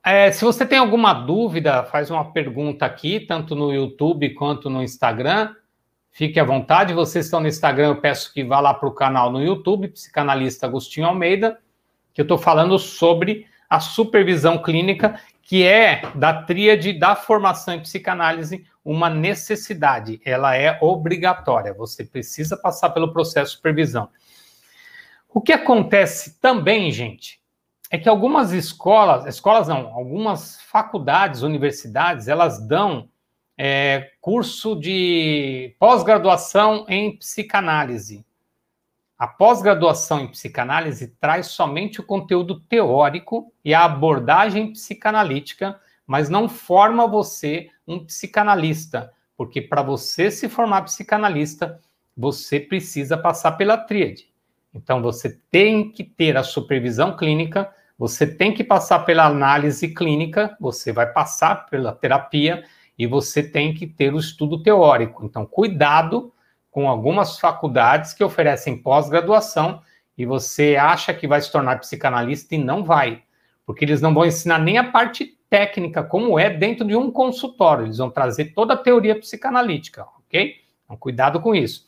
É, 0.03 0.31
se 0.31 0.43
você 0.43 0.65
tem 0.65 0.77
alguma 0.77 1.13
dúvida, 1.13 1.83
faz 1.83 2.11
uma 2.11 2.31
pergunta 2.31 2.85
aqui, 2.85 3.19
tanto 3.19 3.55
no 3.55 3.73
YouTube 3.73 4.33
quanto 4.33 4.69
no 4.69 4.83
Instagram. 4.83 5.55
Fique 6.11 6.39
à 6.39 6.43
vontade. 6.43 6.93
Vocês 6.93 7.25
estão 7.25 7.39
no 7.39 7.47
Instagram, 7.47 7.87
eu 7.87 8.01
peço 8.01 8.33
que 8.33 8.43
vá 8.43 8.59
lá 8.59 8.73
para 8.73 8.89
o 8.89 8.93
canal 8.93 9.31
no 9.31 9.41
YouTube, 9.41 9.89
Psicanalista 9.89 10.65
Agostinho 10.65 11.07
Almeida, 11.07 11.59
que 12.13 12.21
eu 12.21 12.23
estou 12.23 12.37
falando 12.37 12.77
sobre 12.77 13.45
a 13.69 13.79
supervisão 13.79 14.61
clínica, 14.61 15.19
que 15.41 15.63
é 15.63 16.01
da 16.15 16.33
tríade 16.43 16.93
da 16.93 17.15
formação 17.15 17.73
em 17.73 17.79
psicanálise 17.79 18.65
uma 18.87 19.09
necessidade, 19.09 20.21
ela 20.23 20.55
é 20.55 20.77
obrigatória. 20.81 21.73
Você 21.73 22.05
precisa 22.05 22.55
passar 22.55 22.91
pelo 22.91 23.11
processo 23.11 23.51
de 23.51 23.57
supervisão. 23.57 24.07
O 25.29 25.41
que 25.41 25.51
acontece 25.53 26.39
também, 26.39 26.91
gente, 26.91 27.41
é 27.89 27.97
que 27.97 28.09
algumas 28.09 28.51
escolas, 28.51 29.25
escolas 29.25 29.67
não, 29.67 29.87
algumas 29.93 30.61
faculdades, 30.61 31.41
universidades, 31.41 32.27
elas 32.27 32.65
dão 32.65 33.09
é, 33.57 34.11
curso 34.21 34.75
de 34.75 35.75
pós-graduação 35.79 36.85
em 36.87 37.17
psicanálise. 37.17 38.25
A 39.17 39.27
pós-graduação 39.27 40.19
em 40.19 40.27
psicanálise 40.27 41.07
traz 41.19 41.47
somente 41.47 41.99
o 41.99 42.05
conteúdo 42.05 42.59
teórico 42.59 43.51
e 43.65 43.73
a 43.73 43.83
abordagem 43.83 44.71
psicanalítica, 44.71 45.79
mas 46.05 46.29
não 46.29 46.47
forma 46.47 47.07
você 47.07 47.69
um 47.87 48.05
psicanalista, 48.05 49.11
porque 49.35 49.61
para 49.61 49.81
você 49.81 50.29
se 50.29 50.47
formar 50.47 50.83
psicanalista, 50.83 51.81
você 52.15 52.59
precisa 52.59 53.17
passar 53.17 53.53
pela 53.53 53.77
tríade. 53.77 54.29
Então, 54.73 55.01
você 55.01 55.39
tem 55.49 55.91
que 55.91 56.03
ter 56.03 56.37
a 56.37 56.43
supervisão 56.43 57.15
clínica, 57.15 57.69
você 57.97 58.27
tem 58.27 58.53
que 58.53 58.63
passar 58.63 58.99
pela 58.99 59.25
análise 59.25 59.87
clínica, 59.87 60.55
você 60.59 60.91
vai 60.91 61.11
passar 61.11 61.67
pela 61.67 61.91
terapia 61.91 62.63
e 62.97 63.07
você 63.07 63.41
tem 63.41 63.73
que 63.73 63.87
ter 63.87 64.13
o 64.13 64.19
estudo 64.19 64.61
teórico. 64.61 65.25
Então, 65.25 65.45
cuidado 65.45 66.31
com 66.69 66.87
algumas 66.87 67.39
faculdades 67.39 68.13
que 68.13 68.23
oferecem 68.23 68.77
pós-graduação 68.77 69.81
e 70.15 70.25
você 70.25 70.75
acha 70.75 71.13
que 71.13 71.27
vai 71.27 71.41
se 71.41 71.51
tornar 71.51 71.79
psicanalista 71.79 72.53
e 72.53 72.57
não 72.57 72.83
vai, 72.83 73.23
porque 73.65 73.85
eles 73.85 74.01
não 74.01 74.13
vão 74.13 74.25
ensinar 74.25 74.59
nem 74.59 74.77
a 74.77 74.91
parte 74.91 75.37
técnica, 75.49 76.03
como 76.03 76.37
é 76.37 76.49
dentro 76.49 76.85
de 76.85 76.95
um 76.95 77.09
consultório, 77.09 77.85
eles 77.85 77.97
vão 77.97 78.09
trazer 78.09 78.53
toda 78.53 78.73
a 78.73 78.77
teoria 78.77 79.17
psicanalítica, 79.17 80.05
ok? 80.19 80.55
Então, 80.83 80.97
cuidado 80.97 81.39
com 81.39 81.55
isso. 81.55 81.86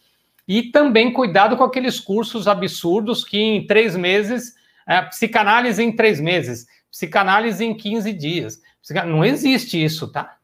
E 0.49 0.63
também 0.63 1.13
cuidado 1.13 1.55
com 1.55 1.63
aqueles 1.63 1.99
cursos 1.99 2.47
absurdos 2.47 3.23
que 3.23 3.37
em 3.37 3.67
três 3.67 3.95
meses, 3.95 4.55
é, 4.87 4.99
psicanálise 5.03 5.83
em 5.83 5.95
três 5.95 6.19
meses, 6.19 6.65
psicanálise 6.89 7.63
em 7.63 7.77
15 7.77 8.11
dias. 8.13 8.59
Não 9.05 9.23
existe 9.23 9.81
isso, 9.81 10.11
tá? 10.11 10.37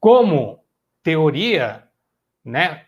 Como 0.00 0.64
teoria, 1.02 1.84
né? 2.42 2.84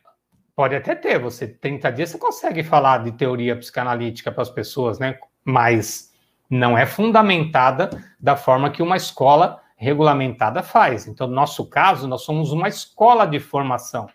Pode 0.56 0.74
até 0.74 0.94
ter, 0.94 1.18
você 1.18 1.46
30 1.46 1.92
dias 1.92 2.08
você 2.08 2.18
consegue 2.18 2.62
falar 2.62 3.04
de 3.04 3.12
teoria 3.12 3.54
psicanalítica 3.54 4.32
para 4.32 4.42
as 4.42 4.50
pessoas, 4.50 4.98
né? 4.98 5.18
Mas 5.44 6.14
não 6.48 6.78
é 6.78 6.86
fundamentada 6.86 7.90
da 8.18 8.36
forma 8.36 8.70
que 8.70 8.82
uma 8.82 8.96
escola 8.96 9.60
regulamentada 9.76 10.62
faz. 10.62 11.06
Então, 11.06 11.26
no 11.26 11.34
nosso 11.34 11.68
caso, 11.68 12.08
nós 12.08 12.22
somos 12.22 12.52
uma 12.52 12.68
escola 12.68 13.26
de 13.26 13.38
formação. 13.38 14.08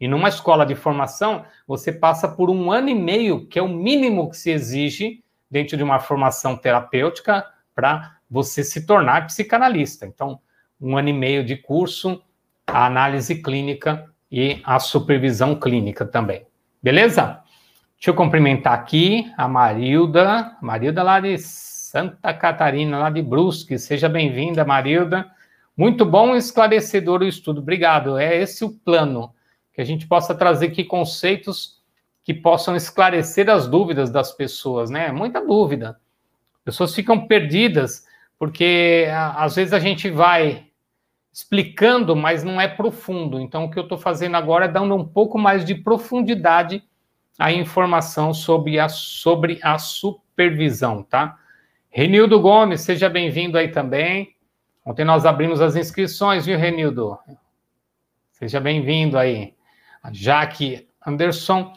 E 0.00 0.08
numa 0.08 0.28
escola 0.28 0.66
de 0.66 0.74
formação, 0.74 1.44
você 1.66 1.92
passa 1.92 2.28
por 2.28 2.50
um 2.50 2.70
ano 2.70 2.88
e 2.88 2.94
meio, 2.94 3.46
que 3.46 3.58
é 3.58 3.62
o 3.62 3.68
mínimo 3.68 4.30
que 4.30 4.36
se 4.36 4.50
exige 4.50 5.22
dentro 5.50 5.76
de 5.76 5.82
uma 5.82 5.98
formação 5.98 6.56
terapêutica 6.56 7.46
para 7.74 8.16
você 8.28 8.64
se 8.64 8.86
tornar 8.86 9.26
psicanalista. 9.26 10.06
Então, 10.06 10.40
um 10.80 10.96
ano 10.96 11.08
e 11.08 11.12
meio 11.12 11.44
de 11.44 11.56
curso, 11.56 12.22
a 12.66 12.86
análise 12.86 13.42
clínica 13.42 14.10
e 14.30 14.60
a 14.64 14.78
supervisão 14.80 15.54
clínica 15.54 16.04
também. 16.04 16.44
Beleza? 16.82 17.40
Deixa 17.96 18.10
eu 18.10 18.14
cumprimentar 18.14 18.74
aqui 18.74 19.32
a 19.36 19.46
Marilda, 19.48 20.56
Marilda 20.60 21.02
lá 21.02 21.20
de 21.20 21.38
Santa 21.38 22.34
Catarina, 22.34 22.98
lá 22.98 23.08
de 23.08 23.22
Brusque. 23.22 23.78
Seja 23.78 24.08
bem-vinda, 24.08 24.64
Marilda. 24.64 25.30
Muito 25.76 26.04
bom 26.04 26.34
e 26.34 26.38
esclarecedor 26.38 27.20
o 27.20 27.24
estudo. 27.24 27.60
Obrigado. 27.60 28.18
É 28.18 28.36
esse 28.36 28.64
o 28.64 28.70
plano 28.70 29.32
que 29.74 29.80
a 29.80 29.84
gente 29.84 30.06
possa 30.06 30.34
trazer 30.34 30.66
aqui 30.66 30.84
conceitos 30.84 31.82
que 32.22 32.32
possam 32.32 32.74
esclarecer 32.74 33.50
as 33.50 33.68
dúvidas 33.68 34.10
das 34.10 34.32
pessoas, 34.32 34.88
né? 34.88 35.12
Muita 35.12 35.44
dúvida. 35.44 36.00
Pessoas 36.64 36.94
ficam 36.94 37.26
perdidas 37.26 38.06
porque 38.38 39.06
às 39.36 39.56
vezes 39.56 39.72
a 39.72 39.78
gente 39.78 40.08
vai 40.10 40.66
explicando, 41.32 42.14
mas 42.14 42.44
não 42.44 42.60
é 42.60 42.68
profundo. 42.68 43.40
Então, 43.40 43.64
o 43.64 43.70
que 43.70 43.78
eu 43.78 43.82
estou 43.82 43.98
fazendo 43.98 44.36
agora 44.36 44.66
é 44.66 44.68
dando 44.68 44.94
um 44.94 45.04
pouco 45.06 45.38
mais 45.38 45.64
de 45.64 45.74
profundidade 45.74 46.82
à 47.38 47.52
informação 47.52 48.32
sobre 48.32 48.78
a, 48.78 48.88
sobre 48.88 49.58
a 49.62 49.76
supervisão, 49.78 51.02
tá? 51.02 51.38
Renildo 51.90 52.40
Gomes, 52.40 52.80
seja 52.80 53.08
bem-vindo 53.08 53.58
aí 53.58 53.68
também. 53.68 54.34
Ontem 54.84 55.04
nós 55.04 55.26
abrimos 55.26 55.60
as 55.60 55.76
inscrições, 55.76 56.46
viu, 56.46 56.58
Renildo? 56.58 57.18
Seja 58.32 58.60
bem-vindo 58.60 59.18
aí. 59.18 59.54
Jaque 60.12 60.88
Anderson. 61.04 61.72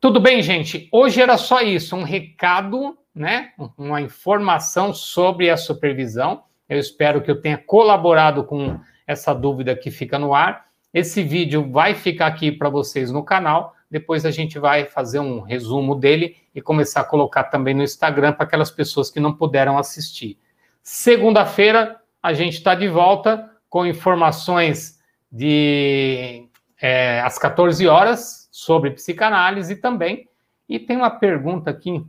Tudo 0.00 0.20
bem, 0.20 0.42
gente? 0.42 0.88
Hoje 0.90 1.20
era 1.20 1.36
só 1.36 1.60
isso, 1.60 1.94
um 1.94 2.02
recado, 2.02 2.98
né? 3.14 3.52
Uma 3.78 4.00
informação 4.00 4.92
sobre 4.92 5.50
a 5.50 5.56
supervisão. 5.56 6.44
Eu 6.68 6.78
espero 6.78 7.22
que 7.22 7.30
eu 7.30 7.40
tenha 7.40 7.58
colaborado 7.58 8.44
com 8.44 8.80
essa 9.06 9.34
dúvida 9.34 9.76
que 9.76 9.90
fica 9.90 10.18
no 10.18 10.34
ar. 10.34 10.66
Esse 10.92 11.22
vídeo 11.22 11.70
vai 11.70 11.94
ficar 11.94 12.26
aqui 12.26 12.50
para 12.50 12.68
vocês 12.68 13.10
no 13.10 13.22
canal. 13.22 13.74
Depois 13.90 14.24
a 14.24 14.30
gente 14.30 14.58
vai 14.58 14.86
fazer 14.86 15.18
um 15.20 15.40
resumo 15.40 15.94
dele 15.94 16.36
e 16.54 16.60
começar 16.60 17.02
a 17.02 17.04
colocar 17.04 17.44
também 17.44 17.74
no 17.74 17.82
Instagram 17.82 18.32
para 18.32 18.44
aquelas 18.44 18.70
pessoas 18.70 19.10
que 19.10 19.20
não 19.20 19.34
puderam 19.34 19.78
assistir. 19.78 20.38
Segunda-feira 20.82 22.00
a 22.22 22.32
gente 22.32 22.54
está 22.54 22.74
de 22.74 22.88
volta 22.88 23.50
com 23.68 23.86
informações 23.86 24.98
de 25.30 26.48
é, 26.82 27.20
às 27.20 27.38
14 27.38 27.86
horas 27.86 28.48
sobre 28.50 28.90
psicanálise 28.90 29.76
também. 29.76 30.28
E 30.68 30.80
tem 30.80 30.96
uma 30.96 31.10
pergunta 31.10 31.70
aqui. 31.70 32.04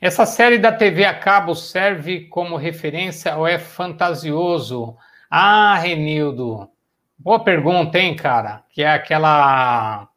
Essa 0.00 0.24
série 0.24 0.58
da 0.58 0.72
TV 0.72 1.04
a 1.04 1.18
cabo 1.18 1.54
serve 1.54 2.26
como 2.28 2.56
referência 2.56 3.36
ou 3.36 3.46
é 3.46 3.58
fantasioso? 3.58 4.96
Ah, 5.30 5.76
Renildo, 5.76 6.70
boa 7.18 7.42
pergunta, 7.42 7.98
hein, 7.98 8.16
cara? 8.16 8.64
Que 8.70 8.82
é 8.82 8.90
aquela 8.90 10.08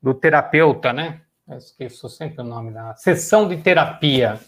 do 0.00 0.14
terapeuta, 0.14 0.92
né? 0.92 1.20
Eu 1.48 1.58
esqueço 1.58 2.08
sempre 2.08 2.42
o 2.42 2.44
nome 2.44 2.72
da 2.72 2.94
sessão 2.94 3.48
de 3.48 3.56
terapia. 3.56 4.38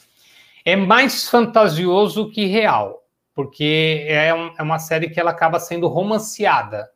É 0.64 0.76
mais 0.76 1.28
fantasioso 1.28 2.30
que 2.30 2.46
real 2.46 3.07
porque 3.38 4.04
é, 4.08 4.34
um, 4.34 4.52
é 4.58 4.62
uma 4.64 4.80
série 4.80 5.08
que 5.08 5.20
ela 5.20 5.30
acaba 5.30 5.60
sendo 5.60 5.86
romanceada. 5.86 6.90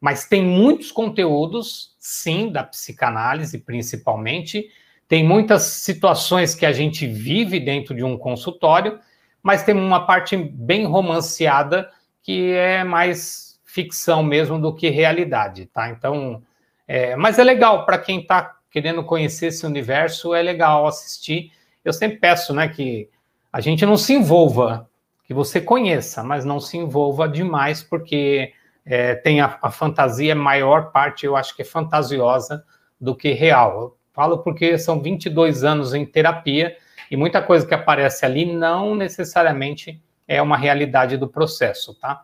Mas 0.00 0.26
tem 0.26 0.42
muitos 0.42 0.90
conteúdos, 0.90 1.94
sim, 1.96 2.50
da 2.50 2.64
psicanálise, 2.64 3.60
principalmente. 3.60 4.68
Tem 5.06 5.22
muitas 5.22 5.62
situações 5.62 6.56
que 6.56 6.66
a 6.66 6.72
gente 6.72 7.06
vive 7.06 7.60
dentro 7.60 7.94
de 7.94 8.02
um 8.02 8.18
consultório, 8.18 8.98
mas 9.40 9.62
tem 9.62 9.76
uma 9.76 10.04
parte 10.04 10.36
bem 10.36 10.86
romanceada 10.86 11.88
que 12.20 12.50
é 12.50 12.82
mais 12.82 13.60
ficção 13.64 14.24
mesmo 14.24 14.60
do 14.60 14.74
que 14.74 14.88
realidade, 14.88 15.66
tá? 15.66 15.88
Então, 15.88 16.42
é, 16.88 17.14
mas 17.14 17.38
é 17.38 17.44
legal 17.44 17.86
para 17.86 17.98
quem 17.98 18.22
está 18.22 18.56
querendo 18.72 19.04
conhecer 19.04 19.46
esse 19.46 19.64
universo, 19.64 20.34
é 20.34 20.42
legal 20.42 20.84
assistir. 20.84 21.52
Eu 21.84 21.92
sempre 21.92 22.18
peço, 22.18 22.52
né, 22.52 22.66
que 22.66 23.08
a 23.52 23.60
gente 23.60 23.86
não 23.86 23.96
se 23.96 24.14
envolva 24.14 24.90
que 25.24 25.32
você 25.32 25.60
conheça, 25.60 26.22
mas 26.22 26.44
não 26.44 26.60
se 26.60 26.76
envolva 26.76 27.26
demais, 27.28 27.82
porque 27.82 28.52
é, 28.84 29.14
tem 29.14 29.40
a, 29.40 29.58
a, 29.62 29.70
fantasia, 29.70 30.34
maior 30.34 30.92
parte 30.92 31.24
eu 31.24 31.34
acho 31.34 31.56
que 31.56 31.62
é 31.62 31.64
fantasiosa 31.64 32.64
do 33.00 33.16
que 33.16 33.32
real. 33.32 33.80
Eu 33.80 33.96
falo 34.12 34.38
porque 34.38 34.78
são 34.78 35.00
22 35.00 35.64
anos 35.64 35.94
em 35.94 36.04
terapia 36.04 36.76
e 37.10 37.16
muita 37.16 37.40
coisa 37.40 37.66
que 37.66 37.74
aparece 37.74 38.26
ali 38.26 38.44
não 38.44 38.94
necessariamente 38.94 40.00
é 40.28 40.40
uma 40.42 40.56
realidade 40.56 41.16
do 41.16 41.28
processo, 41.28 41.94
tá? 41.94 42.22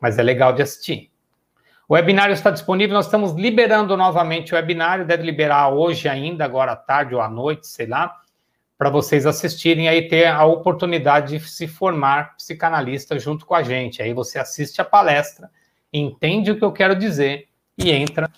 Mas 0.00 0.18
é 0.18 0.22
legal 0.22 0.52
de 0.52 0.62
assistir. 0.62 1.10
O 1.88 1.94
webinário 1.94 2.32
está 2.32 2.50
disponível, 2.50 2.94
nós 2.94 3.06
estamos 3.06 3.32
liberando 3.32 3.96
novamente 3.96 4.52
o 4.52 4.56
webinário, 4.56 5.04
deve 5.04 5.22
liberar 5.22 5.68
hoje 5.68 6.08
ainda, 6.08 6.44
agora 6.44 6.72
à 6.72 6.76
tarde 6.76 7.14
ou 7.14 7.20
à 7.20 7.28
noite, 7.28 7.66
sei 7.66 7.86
lá 7.86 8.23
para 8.76 8.90
vocês 8.90 9.24
assistirem 9.26 9.88
aí 9.88 10.08
ter 10.08 10.26
a 10.26 10.44
oportunidade 10.44 11.38
de 11.38 11.48
se 11.48 11.66
formar 11.66 12.36
psicanalista 12.36 13.18
junto 13.18 13.46
com 13.46 13.54
a 13.54 13.62
gente. 13.62 14.02
Aí 14.02 14.12
você 14.12 14.38
assiste 14.38 14.80
a 14.80 14.84
palestra, 14.84 15.50
entende 15.92 16.50
o 16.50 16.58
que 16.58 16.64
eu 16.64 16.72
quero 16.72 16.96
dizer 16.96 17.48
e 17.78 17.90
entra 17.90 18.30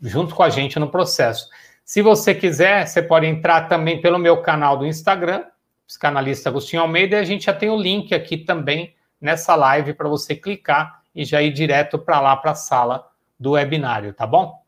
junto 0.00 0.34
com 0.34 0.42
a 0.42 0.50
gente 0.50 0.78
no 0.78 0.90
processo. 0.90 1.48
Se 1.84 2.00
você 2.00 2.34
quiser, 2.34 2.86
você 2.86 3.02
pode 3.02 3.26
entrar 3.26 3.68
também 3.68 4.00
pelo 4.00 4.18
meu 4.18 4.40
canal 4.40 4.76
do 4.76 4.86
Instagram, 4.86 5.44
psicanalista 5.86 6.48
Agostinho 6.48 6.82
Almeida, 6.82 7.16
e 7.16 7.18
a 7.18 7.24
gente 7.24 7.46
já 7.46 7.52
tem 7.52 7.68
o 7.68 7.76
link 7.76 8.14
aqui 8.14 8.38
também 8.38 8.94
nessa 9.20 9.54
live 9.54 9.94
para 9.94 10.08
você 10.08 10.34
clicar 10.34 11.02
e 11.14 11.24
já 11.24 11.42
ir 11.42 11.52
direto 11.52 11.98
para 11.98 12.20
lá 12.20 12.36
para 12.36 12.52
a 12.52 12.54
sala 12.54 13.08
do 13.38 13.52
webinário, 13.52 14.14
tá 14.14 14.26
bom? 14.26 14.62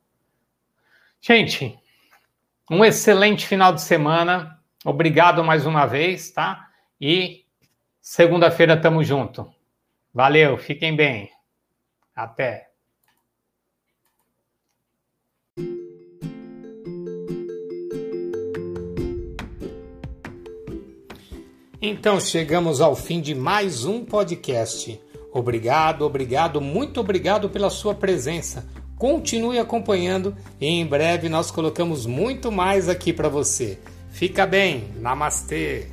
Gente, 1.20 1.78
um 2.70 2.84
excelente 2.84 3.46
final 3.46 3.72
de 3.72 3.80
semana. 3.80 4.60
Obrigado 4.84 5.42
mais 5.42 5.64
uma 5.64 5.86
vez, 5.86 6.30
tá? 6.30 6.68
E 7.00 7.46
segunda-feira 8.00 8.76
tamo 8.76 9.02
junto. 9.02 9.50
Valeu, 10.12 10.58
fiquem 10.58 10.94
bem. 10.94 11.30
Até. 12.14 12.68
Então 21.80 22.20
chegamos 22.20 22.80
ao 22.80 22.94
fim 22.94 23.20
de 23.20 23.34
mais 23.34 23.84
um 23.84 24.04
podcast. 24.04 25.00
Obrigado, 25.32 26.02
obrigado, 26.02 26.60
muito 26.60 27.00
obrigado 27.00 27.48
pela 27.50 27.68
sua 27.68 27.94
presença. 27.94 28.66
Continue 28.96 29.58
acompanhando 29.58 30.36
e 30.60 30.66
em 30.66 30.86
breve 30.86 31.28
nós 31.28 31.50
colocamos 31.50 32.06
muito 32.06 32.52
mais 32.52 32.88
aqui 32.88 33.12
para 33.12 33.28
você. 33.28 33.78
Fica 34.14 34.46
bem, 34.46 34.90
namastê! 35.00 35.88